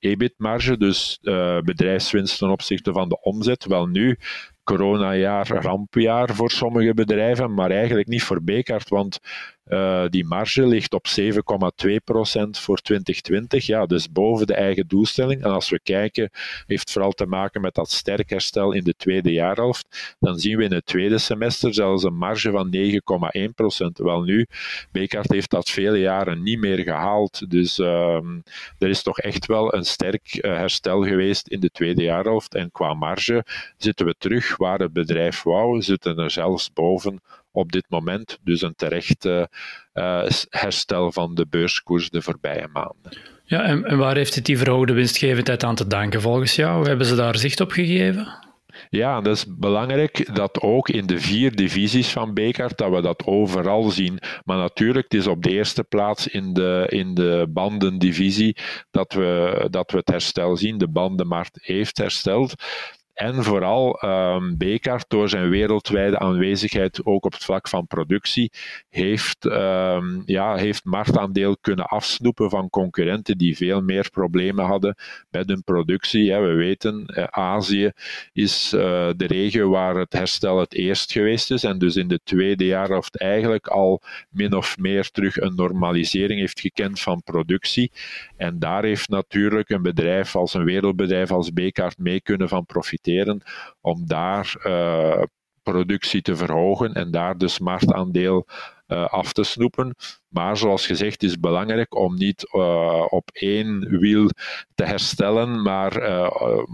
EBIT-marge, 0.06 0.78
dus 0.78 1.20
uh, 1.22 1.60
bedrijfswinst 1.60 2.38
ten 2.38 2.50
opzichte 2.50 2.92
van 2.92 3.10
de 3.10 3.22
omzet. 3.22 3.66
Wel 3.66 3.86
nu, 3.86 4.18
coronajaar, 4.64 5.48
rampjaar 5.48 6.36
voor 6.36 6.52
sommige 6.52 6.94
bedrijven, 6.94 7.54
maar 7.54 7.72
eigenlijk 7.72 8.08
niet 8.08 8.24
voor 8.24 8.44
Bekart, 8.44 8.90
want 8.90 9.20
Uh, 9.68 10.06
die 10.10 10.26
marge 10.26 10.66
ligt 10.66 10.94
op 10.94 11.08
7,2% 11.08 11.30
voor 12.52 12.78
2020. 12.78 13.66
Ja, 13.66 13.86
dus 13.86 14.12
boven 14.12 14.48
de 14.48 14.54
eigen 14.54 14.88
doelstelling. 14.88 15.44
En 15.44 15.52
als 15.52 15.70
we 15.70 15.80
kijken, 15.80 16.30
heeft 16.68 16.92
vooral 16.92 17.12
te 17.12 17.26
maken 17.26 17.62
met 17.62 17.74
dat 17.74 17.92
sterk 17.92 18.30
herstel 18.30 18.72
in 18.72 18.84
de 18.84 18.94
tweede 18.98 19.32
jaarhelft. 19.32 20.16
Dan 20.20 20.40
zien 20.40 20.58
we 20.58 20.64
in 20.64 20.74
het 20.74 20.86
tweede 20.86 21.18
semester 21.18 21.74
zelfs 21.74 22.04
een 22.04 22.18
marge 22.18 22.52
van 22.52 22.76
9,1%. 22.76 24.04
Wel 24.04 24.22
nu, 24.22 24.48
Bekaert 24.92 25.32
heeft 25.32 25.50
dat 25.50 25.70
vele 25.70 26.00
jaren 26.00 26.44
niet 26.44 26.60
meer 26.60 26.80
gehaald. 26.80 27.50
Dus 27.50 27.80
uh, 27.80 28.20
er 28.80 28.90
is 28.90 29.04
toch 29.04 29.20
echt 29.20 29.46
wel 29.46 29.74
een 29.74 29.86
sterk 29.86 30.38
uh, 30.42 30.56
herstel 30.56 31.04
geweest 31.04 31.48
in 31.48 31.60
de 31.60 31.70
tweede 31.70 32.04
jaarhelft. 32.04 32.56
En 32.56 32.72
qua 32.72 32.94
marge 32.94 33.46
zitten 33.78 34.06
we 34.06 34.16
terug 34.18 34.58
waar 34.58 34.80
het 34.80 34.94
bedrijf 34.94 35.44
wou, 35.44 35.82
zitten 35.82 36.18
er 36.18 36.32
zelfs 36.32 36.74
boven 36.74 37.22
op 37.56 37.72
dit 37.72 37.86
moment. 37.90 38.38
Dus 38.44 38.62
een 38.62 38.76
terecht 38.76 39.26
uh, 39.26 39.44
herstel 40.50 41.12
van 41.12 41.36
de 41.36 41.46
beurskoers 41.50 42.10
de 42.10 42.22
voorbije 42.22 42.68
maanden. 42.74 43.18
Ja, 43.44 43.64
en, 43.64 43.86
en 43.86 43.98
waar 43.98 44.16
heeft 44.16 44.36
het 44.36 44.46
die 44.46 44.58
verhoogde 44.58 44.94
winstgevendheid 44.94 45.64
aan 45.64 45.76
te 45.76 45.88
danken 45.88 46.22
volgens 46.22 46.56
jou? 46.56 46.88
Hebben 46.88 47.06
ze 47.06 47.16
daar 47.16 47.38
zicht 47.38 47.62
op 47.62 47.72
gegeven? 47.72 48.44
Ja, 48.90 49.22
dat 49.22 49.36
is 49.36 49.46
belangrijk 49.58 50.36
dat 50.36 50.62
ook 50.62 50.90
in 50.90 51.06
de 51.06 51.20
vier 51.20 51.56
divisies 51.56 52.10
van 52.10 52.34
Bekart, 52.34 52.78
dat 52.78 52.92
we 52.92 53.02
dat 53.02 53.26
overal 53.26 53.90
zien. 53.90 54.20
Maar 54.44 54.58
natuurlijk, 54.58 55.06
het 55.10 55.22
is 55.22 55.28
op 55.28 55.44
de 55.44 55.50
eerste 55.50 55.84
plaats 55.84 56.28
in 56.28 56.54
de, 56.54 56.86
in 56.90 57.14
de 57.14 57.48
bandendivisie 57.50 58.58
dat 58.92 59.14
we, 59.14 59.68
dat 59.70 59.92
we 59.92 59.98
het 59.98 60.10
herstel 60.10 60.58
zien. 60.58 60.78
De 60.78 60.88
bandenmarkt 60.88 61.60
heeft 61.62 61.98
hersteld. 61.98 62.54
En 63.16 63.44
vooral 63.44 64.04
um, 64.06 64.58
Bekaert, 64.58 65.06
door 65.08 65.30
zijn 65.30 65.50
wereldwijde 65.50 66.20
aanwezigheid 66.20 67.06
ook 67.06 67.26
op 67.26 67.34
het 67.34 67.44
vlak 67.44 67.68
van 67.68 67.88
productie, 67.88 68.52
heeft, 68.90 69.46
um, 69.46 70.24
ja, 70.26 70.56
heeft 70.56 70.86
marktaandeel 70.86 71.58
kunnen 71.58 71.86
afsnoepen 71.86 72.50
van 72.50 72.70
concurrenten 72.70 73.38
die 73.38 73.56
veel 73.56 73.82
meer 73.82 74.10
problemen 74.10 74.66
hadden 74.66 74.96
met 75.30 75.48
hun 75.48 75.64
productie. 75.64 76.34
We 76.36 76.54
weten, 76.54 77.06
eh, 77.06 77.24
Azië 77.24 77.92
is 78.34 78.74
uh, 78.74 78.82
de 79.16 79.28
regio 79.28 79.70
waar 79.70 79.96
het 79.96 80.14
herstel 80.14 80.60
het 80.60 80.74
eerst 80.74 81.12
geweest 81.12 81.52
is 81.52 81.64
en 81.64 81.78
dus 81.78 81.96
in 81.96 82.08
de 82.08 82.20
tweede 82.24 82.66
jaarhelft 82.66 83.18
eigenlijk 83.18 83.68
al 83.68 84.02
min 84.30 84.54
of 84.54 84.78
meer 84.78 85.10
terug 85.10 85.38
een 85.38 85.56
normalisering 85.56 86.40
heeft 86.40 86.60
gekend 86.60 87.00
van 87.00 87.24
productie. 87.24 87.92
En 88.38 88.60
daar 88.60 88.84
heeft 88.84 89.10
natuurlijk 89.10 89.70
een 89.70 89.82
bedrijf 89.82 90.36
als 90.36 90.54
een 90.54 90.64
wereldbedrijf 90.64 91.32
als 91.32 91.54
Bekaert 91.54 91.98
mee 91.98 92.22
kunnen 92.22 92.50
van 92.50 92.66
profiteren 92.66 93.04
om 93.82 94.08
daar 94.08 94.56
uh, 94.64 95.24
productie 95.64 96.22
te 96.22 96.36
verhogen 96.36 96.94
en 96.94 97.12
daar 97.12 97.38
dus 97.38 97.60
marktaandeel 97.60 98.46
uh, 98.88 99.06
af 99.06 99.34
te 99.34 99.44
snoepen. 99.44 99.96
Maar 100.28 100.58
zoals 100.58 100.86
gezegd 100.86 101.24
is 101.24 101.32
het 101.32 101.42
belangrijk 101.42 101.96
om 101.96 102.16
niet 102.16 102.48
uh, 102.52 103.06
op 103.10 103.30
één 103.34 104.00
wiel 104.00 104.30
te 104.76 104.84
herstellen, 104.84 105.62
maar 105.62 106.22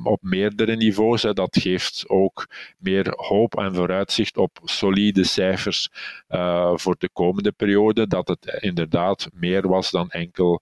op 0.04 0.22
meerdere 0.22 0.76
niveaus. 0.76 1.22
Hè. 1.24 1.34
Dat 1.34 1.58
geeft 1.62 2.04
ook 2.08 2.48
meer 2.78 3.14
hoop 3.16 3.58
en 3.58 3.76
vooruitzicht 3.76 4.38
op 4.38 4.60
solide 4.64 5.24
cijfers 5.24 5.90
voor 6.74 6.96
de 6.98 7.10
komende 7.14 7.52
periode. 7.52 8.08
Dat 8.08 8.28
het 8.28 8.58
inderdaad 8.60 9.30
meer 9.34 9.68
was 9.68 9.92
dan 9.92 10.10
enkel 10.10 10.62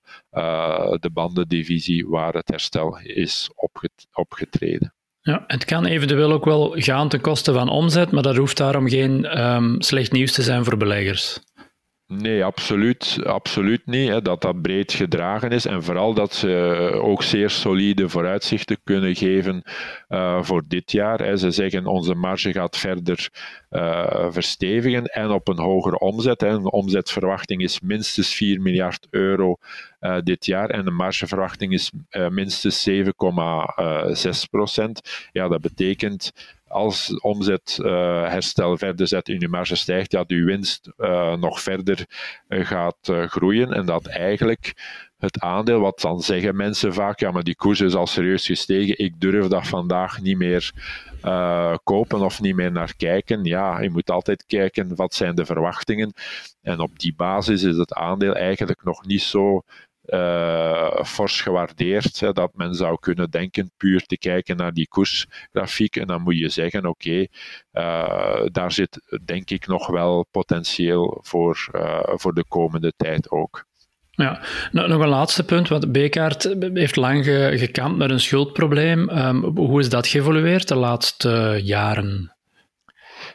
de 0.99 1.09
bandendivisie 1.13 2.07
waar 2.07 2.33
het 2.33 2.47
herstel 2.47 2.99
is 2.99 3.51
opgetreden. 4.11 4.93
Ja, 5.29 5.43
het 5.47 5.65
kan 5.65 5.85
eventueel 5.85 6.31
ook 6.31 6.45
wel 6.45 6.71
gaan 6.75 7.09
ten 7.09 7.21
koste 7.21 7.53
van 7.53 7.69
omzet, 7.69 8.11
maar 8.11 8.23
dat 8.23 8.35
hoeft 8.35 8.57
daarom 8.57 8.87
geen 8.87 9.39
um, 9.41 9.81
slecht 9.81 10.11
nieuws 10.11 10.31
te 10.31 10.41
zijn 10.41 10.63
voor 10.63 10.77
beleggers. 10.77 11.39
Nee, 12.11 12.43
absoluut, 12.43 13.19
absoluut 13.23 13.85
niet. 13.85 14.09
Hè, 14.09 14.21
dat 14.21 14.41
dat 14.41 14.61
breed 14.61 14.93
gedragen 14.93 15.49
is. 15.51 15.65
En 15.65 15.83
vooral 15.83 16.13
dat 16.13 16.33
ze 16.33 16.49
ook 17.01 17.23
zeer 17.23 17.49
solide 17.49 18.09
vooruitzichten 18.09 18.77
kunnen 18.83 19.15
geven 19.15 19.63
uh, 20.09 20.43
voor 20.43 20.63
dit 20.67 20.91
jaar. 20.91 21.19
Hè. 21.19 21.37
Ze 21.37 21.51
zeggen 21.51 21.85
onze 21.85 22.15
marge 22.15 22.51
gaat 22.53 22.77
verder 22.77 23.29
uh, 23.71 24.27
verstevigen 24.29 25.05
en 25.05 25.29
op 25.29 25.47
een 25.47 25.59
hogere 25.59 25.99
omzet. 25.99 26.41
Hè. 26.41 26.55
Omzetverwachting 26.55 27.61
is 27.61 27.79
minstens 27.79 28.35
4 28.35 28.61
miljard 28.61 29.07
euro 29.09 29.57
dit 30.23 30.45
jaar 30.45 30.69
en 30.69 30.85
de 30.85 30.91
margeverwachting 30.91 31.73
is 31.73 31.91
minstens 32.29 32.89
7,6 32.89 33.03
procent. 34.49 35.27
Ja, 35.31 35.47
dat 35.47 35.61
betekent 35.61 36.31
als 36.69 37.19
omzetherstel 37.19 38.71
uh, 38.71 38.77
verder 38.77 39.07
zet 39.07 39.29
en 39.29 39.41
uw 39.41 39.49
marge 39.49 39.75
stijgt, 39.75 40.11
dat 40.11 40.29
uw 40.29 40.45
winst 40.45 40.91
uh, 40.97 41.35
nog 41.35 41.61
verder 41.61 42.05
uh, 42.47 42.65
gaat 42.65 43.11
groeien. 43.27 43.73
En 43.73 43.85
dat 43.85 44.05
eigenlijk 44.05 44.73
het 45.17 45.39
aandeel, 45.39 45.79
wat 45.79 45.99
dan 45.99 46.21
zeggen 46.21 46.55
mensen 46.55 46.93
vaak, 46.93 47.19
ja, 47.19 47.31
maar 47.31 47.43
die 47.43 47.55
koers 47.55 47.79
is 47.79 47.93
al 47.93 48.07
serieus 48.07 48.45
gestegen, 48.45 48.99
ik 48.99 49.19
durf 49.19 49.47
dat 49.47 49.67
vandaag 49.67 50.21
niet 50.21 50.37
meer 50.37 50.71
kopen 51.83 52.21
of 52.21 52.41
niet 52.41 52.55
meer 52.55 52.71
naar 52.71 52.95
kijken. 52.95 53.43
Ja, 53.43 53.81
je 53.81 53.89
moet 53.89 54.11
altijd 54.11 54.45
kijken 54.45 54.95
wat 54.95 55.13
zijn 55.13 55.35
de 55.35 55.45
verwachtingen. 55.45 56.13
En 56.61 56.79
op 56.79 56.99
die 56.99 57.13
basis 57.15 57.63
is 57.63 57.77
het 57.77 57.93
aandeel 57.93 58.35
eigenlijk 58.35 58.83
nog 58.83 59.05
niet 59.05 59.21
zo 59.21 59.61
uh, 60.13 61.03
fors 61.03 61.41
gewaardeerd. 61.41 62.19
Dat 62.19 62.51
men 62.53 62.75
zou 62.75 62.97
kunnen 62.99 63.29
denken 63.29 63.71
puur 63.77 64.05
te 64.05 64.17
kijken 64.17 64.57
naar 64.57 64.73
die 64.73 64.87
koersgrafiek. 64.87 65.95
En 65.95 66.07
dan 66.07 66.21
moet 66.21 66.37
je 66.37 66.49
zeggen, 66.49 66.85
oké, 66.85 67.27
uh, 67.73 68.41
daar 68.45 68.71
zit 68.71 69.19
denk 69.25 69.49
ik 69.49 69.67
nog 69.67 69.87
wel 69.87 70.25
potentieel 70.31 71.19
voor, 71.21 71.69
uh, 71.75 71.99
voor 72.03 72.33
de 72.33 72.45
komende 72.47 72.93
tijd 72.97 73.31
ook. 73.31 73.67
Ja, 74.11 74.41
nou, 74.71 74.87
nog 74.87 75.01
een 75.01 75.07
laatste 75.07 75.43
punt, 75.45 75.67
want 75.67 75.91
Bekaert 75.91 76.55
heeft 76.73 76.95
lang 76.95 77.25
ge, 77.25 77.53
gekampt 77.55 77.97
met 77.97 78.09
een 78.09 78.19
schuldprobleem. 78.19 79.09
Um, 79.09 79.43
hoe 79.57 79.79
is 79.79 79.89
dat 79.89 80.07
geëvolueerd 80.07 80.67
de 80.67 80.75
laatste 80.75 81.59
jaren? 81.63 82.33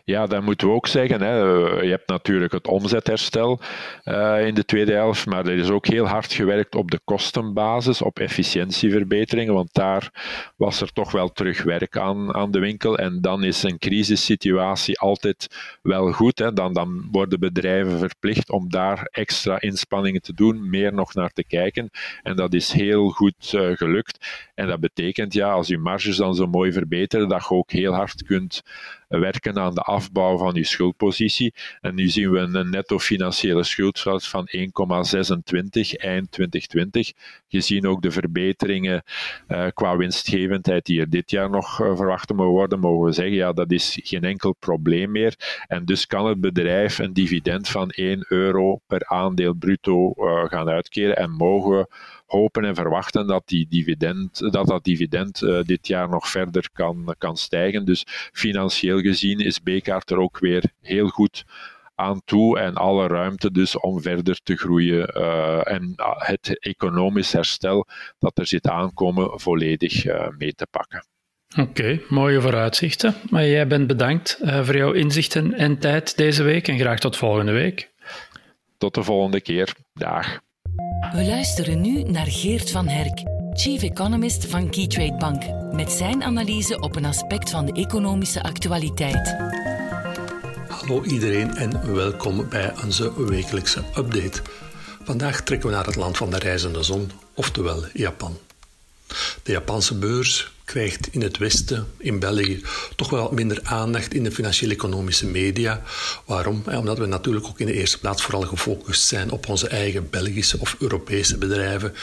Ja, 0.06 0.26
dat 0.26 0.42
moeten 0.42 0.68
we 0.68 0.74
ook 0.74 0.86
zeggen. 0.86 1.20
Hè. 1.20 1.38
Je 1.82 1.90
hebt 1.90 2.08
natuurlijk 2.08 2.52
het 2.52 2.66
omzetherstel 2.66 3.60
uh, 4.04 4.46
in 4.46 4.54
de 4.54 4.64
tweede 4.64 4.92
helft, 4.92 5.26
maar 5.26 5.46
er 5.46 5.58
is 5.58 5.70
ook 5.70 5.86
heel 5.86 6.06
hard 6.06 6.32
gewerkt 6.32 6.74
op 6.74 6.90
de 6.90 7.00
kostenbasis, 7.04 8.02
op 8.02 8.18
efficiëntieverbeteringen, 8.18 9.54
want 9.54 9.72
daar 9.72 10.10
was 10.56 10.80
er 10.80 10.92
toch 10.92 11.12
wel 11.12 11.28
terug 11.28 11.62
werk 11.62 11.96
aan, 11.96 12.34
aan 12.34 12.50
de 12.50 12.58
winkel. 12.58 12.98
En 12.98 13.20
dan 13.20 13.44
is 13.44 13.62
een 13.62 13.78
crisissituatie 13.78 14.98
altijd 14.98 15.78
wel 15.82 16.12
goed. 16.12 16.38
Hè. 16.38 16.52
Dan, 16.52 16.72
dan 16.72 17.08
worden 17.10 17.40
bedrijven 17.40 17.98
verplicht 17.98 18.50
om 18.50 18.70
daar 18.70 19.08
extra 19.10 19.60
inspanningen 19.60 20.22
te 20.22 20.34
doen, 20.34 20.70
meer 20.70 20.92
nog 20.92 21.14
naar 21.14 21.30
te 21.30 21.44
kijken. 21.44 21.90
En 22.22 22.36
dat 22.36 22.54
is 22.54 22.72
heel 22.72 23.08
goed 23.08 23.52
uh, 23.54 23.76
gelukt. 23.76 24.50
En 24.54 24.66
dat 24.66 24.80
betekent, 24.80 25.32
ja, 25.32 25.52
als 25.52 25.68
je 25.68 25.78
marges 25.78 26.16
dan 26.16 26.34
zo 26.34 26.46
mooi 26.46 26.72
verbeteren, 26.72 27.28
dat 27.28 27.46
je 27.48 27.54
ook 27.54 27.70
heel 27.70 27.94
hard 27.94 28.22
kunt 28.22 28.62
werken 29.20 29.58
aan 29.58 29.74
de 29.74 29.80
afbouw 29.80 30.38
van 30.38 30.54
je 30.54 30.64
schuldpositie. 30.64 31.54
En 31.80 31.94
nu 31.94 32.08
zien 32.08 32.30
we 32.30 32.38
een 32.38 32.70
netto 32.70 32.98
financiële 32.98 33.62
schuldveld 33.62 34.26
van 34.26 34.48
1,26 34.56 34.66
eind 35.96 36.30
2020. 36.30 37.12
Gezien 37.48 37.86
ook 37.86 38.02
de 38.02 38.10
verbeteringen 38.10 39.02
uh, 39.48 39.66
qua 39.74 39.96
winstgevendheid 39.96 40.86
die 40.86 41.00
er 41.00 41.10
dit 41.10 41.30
jaar 41.30 41.50
nog 41.50 41.80
uh, 41.80 41.96
verwachten 41.96 42.36
mogen 42.36 42.52
worden, 42.52 42.80
mogen 42.80 43.06
we 43.06 43.12
zeggen, 43.12 43.34
ja, 43.34 43.52
dat 43.52 43.70
is 43.70 43.98
geen 44.02 44.24
enkel 44.24 44.54
probleem 44.58 45.10
meer. 45.10 45.62
En 45.66 45.84
dus 45.84 46.06
kan 46.06 46.26
het 46.26 46.40
bedrijf 46.40 46.98
een 46.98 47.12
dividend 47.12 47.68
van 47.68 47.90
1 47.90 48.24
euro 48.28 48.80
per 48.86 49.06
aandeel 49.06 49.54
bruto 49.54 50.14
uh, 50.16 50.44
gaan 50.44 50.68
uitkeren 50.68 51.16
en 51.16 51.30
mogen 51.30 51.88
hopen 52.26 52.64
en 52.64 52.74
verwachten 52.74 53.26
dat, 53.26 53.42
die 53.46 53.66
dividend, 53.68 54.52
dat 54.52 54.66
dat 54.66 54.84
dividend 54.84 55.42
uh, 55.42 55.62
dit 55.62 55.86
jaar 55.86 56.08
nog 56.08 56.28
verder 56.28 56.68
kan, 56.72 57.14
kan 57.18 57.36
stijgen. 57.36 57.84
Dus 57.84 58.04
financieel 58.32 59.00
gezien 59.00 59.38
is 59.38 59.62
Bekaart 59.62 60.10
er 60.10 60.18
ook 60.18 60.38
weer 60.38 60.72
heel 60.80 61.08
goed 61.08 61.44
aan 61.94 62.20
toe 62.24 62.58
en 62.58 62.74
alle 62.74 63.06
ruimte 63.06 63.50
dus 63.50 63.78
om 63.78 64.02
verder 64.02 64.40
te 64.42 64.56
groeien 64.56 65.10
uh, 65.16 65.72
en 65.72 65.92
het 66.18 66.58
economisch 66.58 67.32
herstel 67.32 67.86
dat 68.18 68.38
er 68.38 68.46
zit 68.46 68.68
aankomen 68.68 69.40
volledig 69.40 70.04
uh, 70.04 70.28
mee 70.38 70.54
te 70.54 70.66
pakken. 70.70 71.06
Oké, 71.58 71.68
okay, 71.68 72.02
mooie 72.08 72.40
vooruitzichten. 72.40 73.14
Maar 73.30 73.46
jij 73.46 73.66
bent 73.66 73.86
bedankt 73.86 74.38
uh, 74.42 74.64
voor 74.64 74.76
jouw 74.76 74.92
inzichten 74.92 75.52
en 75.54 75.78
tijd 75.78 76.16
deze 76.16 76.42
week 76.42 76.68
en 76.68 76.78
graag 76.78 76.98
tot 76.98 77.16
volgende 77.16 77.52
week. 77.52 77.92
Tot 78.78 78.94
de 78.94 79.02
volgende 79.02 79.40
keer. 79.40 79.74
Dag. 79.92 80.40
We 81.12 81.24
luisteren 81.24 81.80
nu 81.80 82.02
naar 82.02 82.26
Geert 82.26 82.70
van 82.70 82.88
Herk, 82.88 83.22
Chief 83.52 83.82
Economist 83.82 84.46
van 84.46 84.70
Keytrade 84.70 85.16
Bank, 85.16 85.42
met 85.72 85.92
zijn 85.92 86.22
analyse 86.22 86.80
op 86.80 86.96
een 86.96 87.04
aspect 87.04 87.50
van 87.50 87.66
de 87.66 87.72
economische 87.72 88.42
actualiteit. 88.42 89.36
Hallo 90.68 91.02
iedereen 91.02 91.56
en 91.56 91.94
welkom 91.94 92.48
bij 92.48 92.72
onze 92.84 93.24
wekelijkse 93.26 93.82
update. 93.96 94.42
Vandaag 95.04 95.42
trekken 95.42 95.68
we 95.68 95.74
naar 95.74 95.86
het 95.86 95.96
land 95.96 96.16
van 96.16 96.30
de 96.30 96.38
reizende 96.38 96.82
zon, 96.82 97.10
oftewel 97.34 97.84
Japan. 97.92 98.38
De 99.42 99.52
Japanse 99.52 99.94
beurs 99.94 100.52
krijgt 100.64 101.08
in 101.10 101.22
het 101.22 101.38
Westen, 101.38 101.86
in 101.98 102.18
België, 102.18 102.62
toch 102.96 103.10
wel 103.10 103.22
wat 103.22 103.32
minder 103.32 103.60
aandacht 103.62 104.14
in 104.14 104.24
de 104.24 104.30
financieel-economische 104.30 105.26
media. 105.26 105.82
Waarom? 106.24 106.62
Omdat 106.66 106.98
we 106.98 107.06
natuurlijk 107.06 107.46
ook 107.46 107.60
in 107.60 107.66
de 107.66 107.72
eerste 107.72 107.98
plaats 107.98 108.22
vooral 108.22 108.42
gefocust 108.42 109.02
zijn 109.02 109.30
op 109.30 109.48
onze 109.48 109.68
eigen 109.68 110.10
Belgische 110.10 110.58
of 110.58 110.76
Europese 110.78 111.38
bedrijven. 111.38 111.94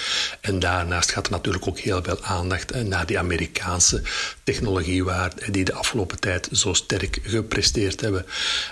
En 0.41 0.60
daarnaast 0.60 1.12
gaat 1.12 1.25
er 1.25 1.32
natuurlijk 1.32 1.68
ook 1.68 1.80
heel 1.80 2.03
veel 2.03 2.24
aandacht 2.24 2.84
naar 2.84 3.06
die 3.06 3.20
Amerikaanse 3.20 4.01
technologiewaarden 4.44 5.51
die 5.51 5.65
de 5.65 5.74
afgelopen 5.74 6.20
tijd 6.20 6.50
zo 6.51 6.74
sterk 6.74 7.20
gepresteerd 7.24 8.01
hebben. 8.01 8.25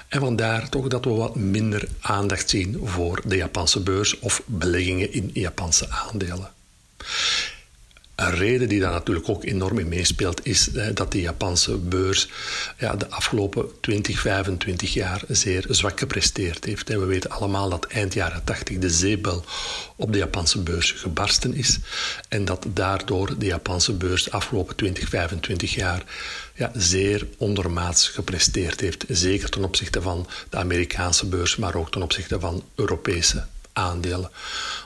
En 0.08 0.20
vandaar 0.20 0.70
toch 0.70 0.88
dat 0.88 1.06
we 1.06 1.12
wat 1.12 1.36
minder 1.36 1.88
aandacht 2.02 2.50
zien 2.50 2.82
voor 2.84 3.22
de 3.26 3.36
Japanse 3.36 3.80
beurs 3.80 4.20
of 4.20 4.42
beleggingen 4.46 5.14
in 5.14 5.30
Japanse 5.34 5.90
aandelen. 5.90 6.52
Een 8.20 8.36
reden 8.36 8.70
die 8.70 8.80
daar 8.80 8.92
natuurlijk 8.92 9.30
ook 9.30 9.44
enorm 9.44 9.78
in 9.78 9.88
meespeelt, 9.88 10.46
is 10.46 10.70
dat 10.94 11.12
de 11.12 11.22
Japanse 11.22 11.78
beurs 11.78 12.30
ja, 12.78 12.96
de 12.96 13.10
afgelopen 13.10 13.66
20, 13.82 14.20
25 14.20 14.94
jaar 14.94 15.22
zeer 15.28 15.66
zwak 15.70 16.00
gepresteerd 16.00 16.66
heeft. 16.66 16.90
We 16.90 17.06
weten 17.06 17.30
allemaal 17.30 17.70
dat 17.70 17.86
eind 17.86 18.14
jaren 18.14 18.44
80 18.44 18.78
de 18.78 18.90
zeebel 18.90 19.44
op 19.96 20.12
de 20.12 20.18
Japanse 20.18 20.62
beurs 20.62 20.92
gebarsten 20.92 21.54
is. 21.54 21.80
En 22.30 22.46
dat 22.46 22.66
daardoor 22.74 23.38
de 23.38 23.46
Japanse 23.46 23.94
beurs 23.94 24.24
de 24.24 24.32
afgelopen 24.32 24.76
20, 24.76 25.10
25 25.10 25.74
jaar 25.74 26.04
ja, 26.54 26.72
zeer 26.74 27.28
ondermaats 27.38 28.08
gepresteerd 28.08 28.80
heeft. 28.80 29.06
Zeker 29.08 29.50
ten 29.50 29.64
opzichte 29.64 30.02
van 30.02 30.28
de 30.50 30.58
Amerikaanse 30.58 31.26
beurs, 31.26 31.56
maar 31.56 31.76
ook 31.76 31.92
ten 31.92 32.02
opzichte 32.02 32.40
van 32.40 32.64
Europese 32.76 33.46
aandelen. 33.74 34.32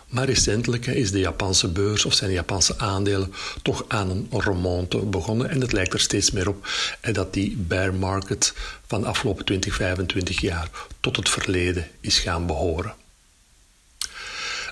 Maar 0.07 0.25
recentelijk 0.25 0.87
is 0.87 1.11
de 1.11 1.19
Japanse 1.19 1.67
beurs 1.67 2.05
of 2.05 2.13
zijn 2.13 2.29
de 2.29 2.35
Japanse 2.35 2.77
aandelen 2.77 3.33
toch 3.61 3.85
aan 3.87 4.09
een 4.09 4.27
remonte 4.29 4.97
begonnen. 4.97 5.49
En 5.49 5.61
het 5.61 5.71
lijkt 5.71 5.93
er 5.93 5.99
steeds 5.99 6.31
meer 6.31 6.47
op 6.47 6.67
dat 7.11 7.33
die 7.33 7.55
bear 7.57 7.93
market 7.93 8.53
van 8.87 9.01
de 9.01 9.07
afgelopen 9.07 9.45
20, 9.45 9.75
25 9.75 10.41
jaar 10.41 10.69
tot 10.99 11.15
het 11.15 11.29
verleden 11.29 11.87
is 11.99 12.19
gaan 12.19 12.45
behoren. 12.45 12.93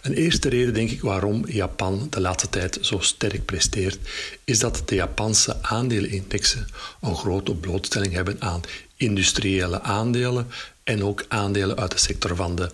Een 0.02 0.14
eerste 0.14 0.50
reden, 0.50 0.74
denk 0.74 0.90
ik, 0.92 1.02
waarom 1.02 1.44
Japan 1.48 2.08
de 2.10 2.22
laatste 2.22 2.50
tijd 2.50 2.78
zo 2.82 3.00
sterk 3.00 3.46
presteert, 3.46 3.98
is 4.44 4.60
dat 4.60 4.82
de 4.86 4.96
Japanse 4.96 5.58
aandelenindexen 5.62 6.68
een 7.02 7.16
grote 7.16 7.56
blootstelling 7.56 8.14
hebben 8.14 8.36
aan 8.40 8.62
industriële 8.96 9.82
aandelen 9.82 10.48
en 10.84 11.04
ook 11.04 11.26
aandelen 11.28 11.78
uit 11.78 11.92
de 11.92 11.98
sector 11.98 12.36
van 12.36 12.56
de 12.56 12.72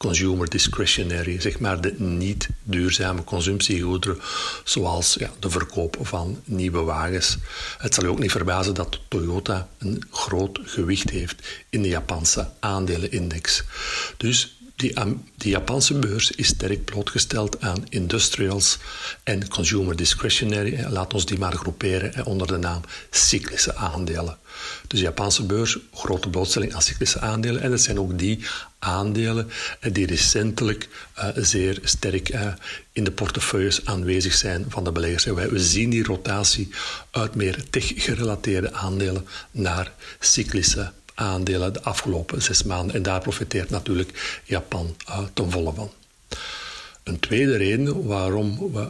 consumer 0.00 0.48
discretionary, 0.48 1.40
zeg 1.40 1.58
maar 1.58 1.80
de 1.80 1.94
niet 1.98 2.48
duurzame 2.62 3.24
consumptiegoederen, 3.24 4.18
zoals 4.64 5.14
ja, 5.18 5.30
de 5.38 5.50
verkoop 5.50 5.96
van 6.00 6.40
nieuwe 6.44 6.80
wagens. 6.80 7.36
Het 7.78 7.94
zal 7.94 8.04
je 8.04 8.10
ook 8.10 8.18
niet 8.18 8.30
verbazen 8.30 8.74
dat 8.74 9.00
Toyota 9.08 9.68
een 9.78 10.02
groot 10.10 10.58
gewicht 10.62 11.10
heeft 11.10 11.48
in 11.70 11.82
de 11.82 11.88
Japanse 11.88 12.48
aandelenindex. 12.60 13.62
Dus 14.16 14.59
die, 14.80 15.50
Japanse 15.50 15.94
beurs 15.98 16.30
is 16.30 16.46
sterk 16.46 16.84
blootgesteld 16.84 17.60
aan 17.60 17.86
industrials 17.88 18.78
en 19.22 19.48
consumer 19.48 19.96
discretionary. 19.96 20.86
Laat 20.88 21.14
ons 21.14 21.26
die 21.26 21.38
maar 21.38 21.52
groeperen 21.52 22.26
onder 22.26 22.46
de 22.46 22.56
naam 22.56 22.82
cyclische 23.10 23.76
aandelen. 23.76 24.38
Dus 24.86 24.98
de 24.98 25.04
Japanse 25.04 25.46
beurs, 25.46 25.78
grote 25.92 26.30
blootstelling 26.30 26.74
aan 26.74 26.82
cyclische 26.82 27.20
aandelen. 27.20 27.62
En 27.62 27.72
het 27.72 27.82
zijn 27.82 27.98
ook 27.98 28.18
die 28.18 28.44
aandelen 28.78 29.50
die 29.92 30.06
recentelijk 30.06 30.88
zeer 31.34 31.78
sterk 31.82 32.28
in 32.92 33.04
de 33.04 33.12
portefeuilles 33.12 33.84
aanwezig 33.84 34.34
zijn 34.34 34.64
van 34.68 34.84
de 34.84 34.92
beleggers. 34.92 35.24
We 35.24 35.58
zien 35.58 35.90
die 35.90 36.04
rotatie 36.04 36.68
uit 37.10 37.34
meer 37.34 37.70
tech-gerelateerde 37.70 38.72
aandelen 38.72 39.26
naar 39.50 39.92
cyclische 40.20 40.92
aandelen 41.14 41.72
de 41.72 41.82
afgelopen 41.82 42.42
zes 42.42 42.62
maanden. 42.62 42.96
En 42.96 43.02
daar 43.02 43.20
profiteert 43.20 43.70
natuurlijk 43.70 44.40
Japan 44.44 44.96
uh, 45.08 45.18
ten 45.32 45.50
volle 45.50 45.72
van. 45.74 45.90
Een 47.02 47.20
tweede 47.20 47.56
reden 47.56 48.06
waarom 48.06 48.72
we 48.72 48.88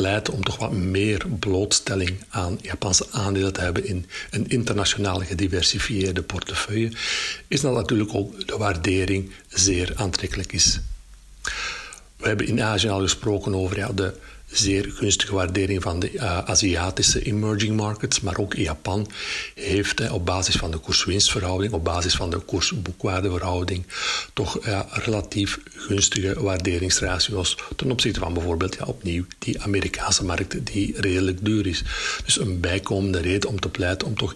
pleiten 0.00 0.32
om 0.32 0.44
toch 0.44 0.56
wat 0.56 0.72
meer 0.72 1.26
blootstelling 1.38 2.24
aan 2.28 2.58
Japanse 2.62 3.06
aandelen 3.10 3.52
te 3.52 3.60
hebben 3.60 3.86
in 3.86 4.06
een 4.30 4.48
internationaal 4.48 5.20
gediversifieerde 5.20 6.22
portefeuille, 6.22 6.92
is 7.48 7.60
dat 7.60 7.74
natuurlijk 7.74 8.14
ook 8.14 8.46
de 8.46 8.56
waardering 8.56 9.32
zeer 9.48 9.92
aantrekkelijk 9.94 10.52
is. 10.52 10.80
We 12.16 12.26
hebben 12.26 12.46
in 12.46 12.62
Azië 12.62 12.88
al 12.88 13.00
gesproken 13.00 13.54
over 13.54 13.76
ja, 13.76 13.92
de 13.92 14.14
zeer 14.50 14.90
gunstige 14.92 15.34
waardering 15.34 15.82
van 15.82 16.00
de 16.00 16.12
uh, 16.12 16.38
Aziatische 16.38 17.22
emerging 17.22 17.76
markets, 17.76 18.20
maar 18.20 18.38
ook 18.38 18.54
Japan 18.54 19.10
heeft 19.54 20.10
op 20.10 20.26
basis 20.26 20.56
van 20.56 20.70
de 20.70 20.78
koers-winstverhouding, 20.78 21.72
op 21.72 21.84
basis 21.84 22.14
van 22.14 22.30
de 22.30 22.38
koers-boekwaardeverhouding, 22.38 23.86
toch 24.32 24.58
relatief 24.90 25.58
gunstige 25.74 26.42
waarderingsratio's 26.42 27.56
ten 27.76 27.90
opzichte 27.90 28.20
van 28.20 28.34
bijvoorbeeld 28.34 28.74
ja, 28.74 28.84
opnieuw 28.84 29.24
die 29.38 29.62
Amerikaanse 29.62 30.24
markt 30.24 30.66
die 30.66 31.00
redelijk 31.00 31.44
duur 31.44 31.66
is. 31.66 31.82
Dus 32.24 32.40
een 32.40 32.60
bijkomende 32.60 33.20
reden 33.20 33.48
om 33.48 33.60
te 33.60 33.68
pleiten 33.68 34.06
om 34.06 34.16
toch 34.16 34.34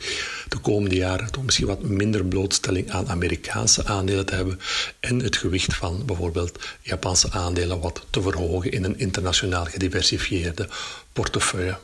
de 0.48 0.58
komende 0.58 0.96
jaren 0.96 1.30
toch 1.30 1.44
misschien 1.44 1.66
wat 1.66 1.82
minder 1.82 2.24
blootstelling 2.24 2.90
aan 2.90 3.08
Amerikaanse 3.08 3.86
aandelen 3.86 4.26
te 4.26 4.34
hebben 4.34 4.60
en 5.00 5.18
het 5.18 5.36
gewicht 5.36 5.74
van 5.74 6.02
bijvoorbeeld 6.06 6.58
Japanse 6.80 7.30
aandelen 7.30 7.80
wat 7.80 8.06
te 8.10 8.22
verhogen 8.22 8.72
in 8.72 8.84
een 8.84 8.98
internationaal 8.98 9.64
gediversifieerd 9.64 10.03
gediversifieerde 10.04 10.68
portefeuille. 11.12 11.76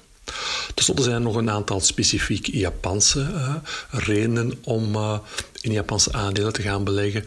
Ten 0.75 0.85
slotte 0.85 1.03
zijn 1.03 1.15
er 1.15 1.21
nog 1.21 1.37
een 1.37 1.51
aantal 1.51 1.81
specifiek 1.81 2.47
Japanse 2.47 3.21
uh, 3.21 3.55
redenen 3.91 4.59
om 4.65 4.95
uh, 4.95 5.19
in 5.61 5.73
Japanse 5.73 6.13
aandelen 6.13 6.53
te 6.53 6.63
gaan 6.63 6.85
beleggen. 6.85 7.25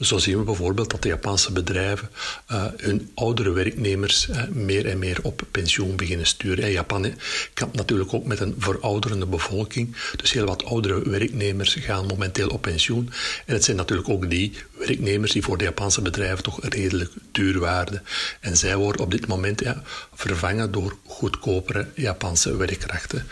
Zo 0.00 0.18
zien 0.18 0.38
we 0.38 0.44
bijvoorbeeld 0.44 0.90
dat 0.90 1.02
de 1.02 1.08
Japanse 1.08 1.52
bedrijven 1.52 2.10
uh, 2.52 2.64
hun 2.76 3.10
oudere 3.14 3.50
werknemers 3.50 4.28
uh, 4.28 4.42
meer 4.48 4.86
en 4.86 4.98
meer 4.98 5.18
op 5.22 5.42
pensioen 5.50 5.96
beginnen 5.96 6.26
sturen. 6.26 6.64
En 6.64 6.70
Japan 6.70 7.14
kampt 7.54 7.76
natuurlijk 7.76 8.14
ook 8.14 8.24
met 8.24 8.40
een 8.40 8.54
verouderende 8.58 9.26
bevolking. 9.26 9.96
Dus 10.16 10.32
heel 10.32 10.46
wat 10.46 10.64
oudere 10.64 11.10
werknemers 11.10 11.74
gaan 11.74 12.06
momenteel 12.06 12.48
op 12.48 12.62
pensioen. 12.62 13.10
En 13.46 13.54
het 13.54 13.64
zijn 13.64 13.76
natuurlijk 13.76 14.08
ook 14.08 14.30
die 14.30 14.52
werknemers 14.78 15.32
die 15.32 15.42
voor 15.42 15.58
de 15.58 15.64
Japanse 15.64 16.02
bedrijven 16.02 16.42
toch 16.42 16.58
redelijk 16.68 17.12
duur 17.32 17.58
waren. 17.58 18.02
En 18.40 18.56
zij 18.56 18.76
worden 18.76 19.02
op 19.02 19.10
dit 19.10 19.26
moment 19.26 19.60
ja, 19.60 19.82
vervangen 20.14 20.72
door 20.72 20.96
goedkopere 21.04 21.88
Japanse 21.94 22.56
werkkrachten. 22.56 23.26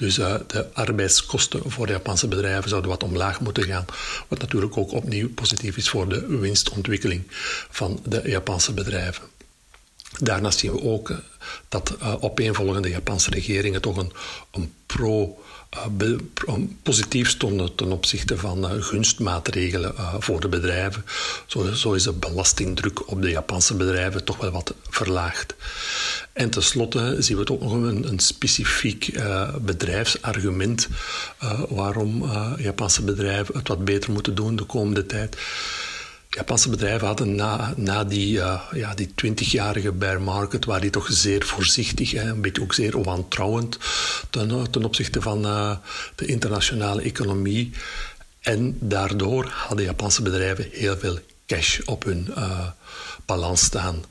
Dus 0.00 0.18
uh, 0.18 0.34
de 0.46 0.66
arbeidskosten 0.72 1.70
voor 1.70 1.86
de 1.86 1.92
Japanse 1.92 2.28
bedrijven 2.28 2.68
zouden 2.68 2.90
wat 2.90 3.02
omlaag 3.02 3.40
moeten 3.40 3.64
gaan. 3.64 3.84
Wat 4.28 4.38
natuurlijk 4.38 4.76
ook 4.76 4.92
opnieuw 4.92 5.28
positief 5.28 5.76
is 5.76 5.88
voor 5.88 6.08
de 6.08 6.26
winstontwikkeling 6.26 7.22
van 7.70 8.00
de 8.04 8.22
Japanse 8.24 8.72
bedrijven. 8.72 9.22
Daarnaast 10.18 10.58
zien 10.58 10.72
we 10.72 10.82
ook 10.82 11.10
uh, 11.10 11.16
dat 11.68 11.96
uh, 11.98 12.14
opeenvolgende 12.20 12.88
Japanse 12.88 13.30
regeringen 13.30 13.80
toch 13.80 13.96
een, 13.96 14.12
een 14.50 14.72
pro- 14.86 15.38
positief 16.82 17.28
stonden 17.28 17.74
ten 17.74 17.92
opzichte 17.92 18.38
van 18.38 18.82
gunstmaatregelen 18.82 19.94
voor 20.18 20.40
de 20.40 20.48
bedrijven. 20.48 21.04
Zo, 21.74 21.92
is 21.92 22.02
de 22.02 22.12
belastingdruk 22.12 23.10
op 23.10 23.22
de 23.22 23.30
Japanse 23.30 23.74
bedrijven 23.74 24.24
toch 24.24 24.36
wel 24.36 24.50
wat 24.50 24.74
verlaagd. 24.88 25.54
En 26.32 26.50
tenslotte 26.50 27.16
zien 27.18 27.36
we 27.36 27.44
toch 27.44 27.60
nog 27.60 27.72
een, 27.72 28.08
een 28.08 28.18
specifiek 28.18 29.12
bedrijfsargument 29.60 30.88
waarom 31.68 32.30
Japanse 32.58 33.02
bedrijven 33.02 33.56
het 33.56 33.68
wat 33.68 33.84
beter 33.84 34.12
moeten 34.12 34.34
doen 34.34 34.56
de 34.56 34.64
komende 34.64 35.06
tijd. 35.06 35.36
Japanse 36.30 36.68
bedrijven 36.68 37.06
hadden 37.06 37.34
na, 37.34 37.72
na 37.76 38.04
die, 38.04 38.36
uh, 38.36 38.60
ja, 38.72 38.94
die 38.94 39.12
20-jarige 39.24 39.92
bear 39.92 40.22
market, 40.22 40.64
waar 40.64 40.80
die 40.80 40.90
toch 40.90 41.06
zeer 41.10 41.44
voorzichtig, 41.44 42.10
hè, 42.10 42.30
een 42.30 42.40
beetje 42.40 42.62
ook 42.62 42.74
zeer 42.74 43.02
wantrouwend 43.02 43.78
ten, 44.30 44.50
eh, 44.50 44.84
opzichte 44.84 45.22
van 45.22 45.42
de 46.14 46.26
internationale 46.26 47.02
economie. 47.02 47.72
En 48.40 48.76
daardoor 48.80 49.44
hadden 49.44 49.84
Japanse 49.84 50.22
bedrijven 50.22 50.68
heel 50.72 50.98
veel 50.98 51.18
cash 51.46 51.80
op 51.84 52.04
hun 52.04 52.28
balans 53.26 53.62
staan. 53.62 54.04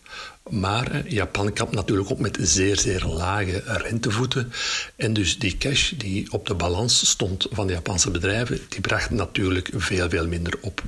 Maar 0.49 1.07
Japan 1.07 1.53
kampt 1.53 1.73
natuurlijk 1.73 2.11
ook 2.11 2.19
met 2.19 2.37
zeer, 2.41 2.79
zeer 2.79 3.05
lage 3.05 3.63
rentevoeten. 3.65 4.51
En 4.95 5.13
dus 5.13 5.39
die 5.39 5.57
cash 5.57 5.91
die 5.91 6.31
op 6.31 6.47
de 6.47 6.53
balans 6.53 7.09
stond 7.09 7.47
van 7.51 7.67
de 7.67 7.73
Japanse 7.73 8.11
bedrijven, 8.11 8.59
die 8.69 8.81
bracht 8.81 9.09
natuurlijk 9.09 9.69
veel, 9.75 10.09
veel 10.09 10.27
minder 10.27 10.53
op. 10.61 10.83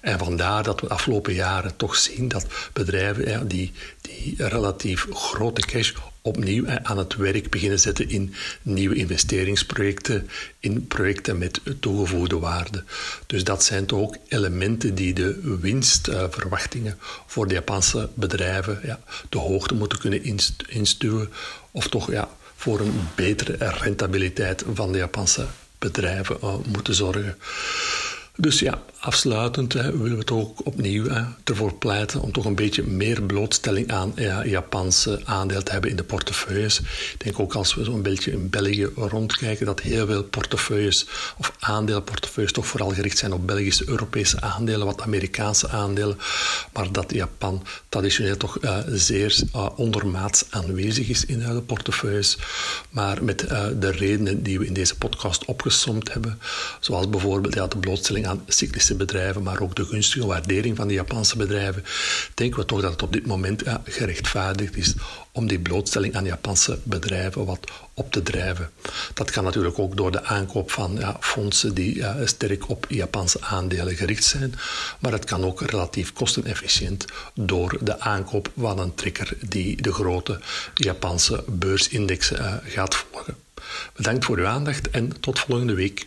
En 0.00 0.18
vandaar 0.18 0.62
dat 0.62 0.80
we 0.80 0.86
de 0.86 0.92
afgelopen 0.92 1.34
jaren 1.34 1.76
toch 1.76 1.96
zien 1.96 2.28
dat 2.28 2.46
bedrijven 2.72 3.48
die, 3.48 3.72
die 4.00 4.34
relatief 4.38 5.06
grote 5.10 5.60
cash 5.60 5.92
opnieuw 6.22 6.64
aan 6.82 6.98
het 6.98 7.16
werk 7.16 7.50
beginnen 7.50 7.80
zetten 7.80 8.08
in 8.08 8.34
nieuwe 8.62 8.94
investeringsprojecten, 8.94 10.28
in 10.60 10.86
projecten 10.86 11.38
met 11.38 11.60
toegevoegde 11.80 12.38
waarde. 12.38 12.84
Dus 13.26 13.44
dat 13.44 13.64
zijn 13.64 13.86
toch 13.86 14.00
ook 14.00 14.16
elementen 14.28 14.94
die 14.94 15.14
de 15.14 15.58
winstverwachtingen 15.60 16.98
voor 17.26 17.48
de 17.48 17.54
Japanse 17.54 18.08
bedrijven 18.14 18.80
ja, 18.82 19.00
de 19.28 19.38
hoogte 19.38 19.74
moeten 19.74 19.98
kunnen 19.98 20.40
instuwen, 20.68 21.30
of 21.70 21.88
toch 21.88 22.10
ja, 22.10 22.28
voor 22.56 22.80
een 22.80 23.08
betere 23.14 23.56
rentabiliteit 23.58 24.64
van 24.74 24.92
de 24.92 24.98
Japanse 24.98 25.46
bedrijven 25.78 26.36
uh, 26.42 26.54
moeten 26.66 26.94
zorgen. 26.94 27.36
Dus 28.42 28.58
ja, 28.58 28.82
afsluitend 28.98 29.72
willen 29.72 30.18
we 30.18 30.24
toch 30.24 30.38
ook 30.38 30.66
opnieuw 30.66 31.08
hè, 31.08 31.22
ervoor 31.44 31.74
pleiten 31.74 32.20
om 32.20 32.32
toch 32.32 32.44
een 32.44 32.54
beetje 32.54 32.82
meer 32.82 33.22
blootstelling 33.22 33.92
aan 33.92 34.12
ja, 34.16 34.46
Japanse 34.46 35.20
aandeel 35.24 35.62
te 35.62 35.72
hebben 35.72 35.90
in 35.90 35.96
de 35.96 36.04
portefeuilles. 36.04 36.78
Ik 36.78 37.14
denk 37.18 37.40
ook 37.40 37.54
als 37.54 37.74
we 37.74 37.84
zo'n 37.84 38.02
beetje 38.02 38.30
in 38.30 38.50
België 38.50 38.88
rondkijken, 38.96 39.66
dat 39.66 39.80
heel 39.80 40.06
veel 40.06 40.22
portefeuilles 40.22 41.06
of 41.38 41.52
aandelenportefeuilles 41.58 42.54
toch 42.54 42.66
vooral 42.66 42.90
gericht 42.90 43.18
zijn 43.18 43.32
op 43.32 43.46
Belgische, 43.46 43.88
Europese 43.88 44.40
aandelen, 44.40 44.86
wat 44.86 45.00
Amerikaanse 45.00 45.68
aandelen, 45.68 46.18
maar 46.72 46.92
dat 46.92 47.12
Japan 47.12 47.62
traditioneel 47.88 48.36
toch 48.36 48.62
uh, 48.62 48.78
zeer 48.86 49.36
uh, 49.54 49.68
ondermaats 49.76 50.44
aanwezig 50.50 51.08
is 51.08 51.24
in 51.24 51.38
de 51.38 51.62
portefeuilles. 51.62 52.38
Maar 52.90 53.24
met 53.24 53.42
uh, 53.42 53.66
de 53.80 53.90
redenen 53.90 54.42
die 54.42 54.58
we 54.58 54.66
in 54.66 54.74
deze 54.74 54.96
podcast 54.96 55.44
opgesomd 55.44 56.12
hebben, 56.12 56.38
zoals 56.80 57.08
bijvoorbeeld 57.08 57.54
ja, 57.54 57.66
de 57.66 57.76
blootstelling 57.76 58.26
aan 58.26 58.30
cyclische 58.46 58.94
bedrijven, 58.94 59.42
maar 59.42 59.60
ook 59.60 59.76
de 59.76 59.84
gunstige 59.84 60.26
waardering 60.26 60.76
van 60.76 60.88
de 60.88 60.94
Japanse 60.94 61.36
bedrijven, 61.36 61.84
denken 62.34 62.60
we 62.60 62.66
toch 62.66 62.80
dat 62.80 62.92
het 62.92 63.02
op 63.02 63.12
dit 63.12 63.26
moment 63.26 63.62
ja, 63.64 63.82
gerechtvaardigd 63.84 64.76
is 64.76 64.94
om 65.32 65.46
die 65.46 65.58
blootstelling 65.58 66.16
aan 66.16 66.24
Japanse 66.24 66.78
bedrijven 66.82 67.44
wat 67.44 67.70
op 67.94 68.12
te 68.12 68.22
drijven. 68.22 68.70
Dat 69.14 69.30
kan 69.30 69.44
natuurlijk 69.44 69.78
ook 69.78 69.96
door 69.96 70.12
de 70.12 70.24
aankoop 70.24 70.70
van 70.70 70.96
ja, 70.98 71.16
fondsen 71.20 71.74
die 71.74 71.96
ja, 71.96 72.26
sterk 72.26 72.68
op 72.68 72.86
Japanse 72.88 73.40
aandelen 73.40 73.96
gericht 73.96 74.24
zijn, 74.24 74.54
maar 74.98 75.12
het 75.12 75.24
kan 75.24 75.44
ook 75.44 75.60
relatief 75.60 76.12
kostenefficiënt 76.12 77.04
door 77.34 77.78
de 77.80 78.00
aankoop 78.00 78.50
van 78.56 78.78
een 78.78 78.94
trigger 78.94 79.36
die 79.40 79.82
de 79.82 79.92
grote 79.92 80.40
Japanse 80.74 81.44
beursindexen 81.46 82.38
uh, 82.38 82.54
gaat 82.64 82.94
volgen. 82.94 83.36
Bedankt 83.96 84.24
voor 84.24 84.38
uw 84.38 84.46
aandacht 84.46 84.90
en 84.90 85.20
tot 85.20 85.38
volgende 85.38 85.74
week. 85.74 86.06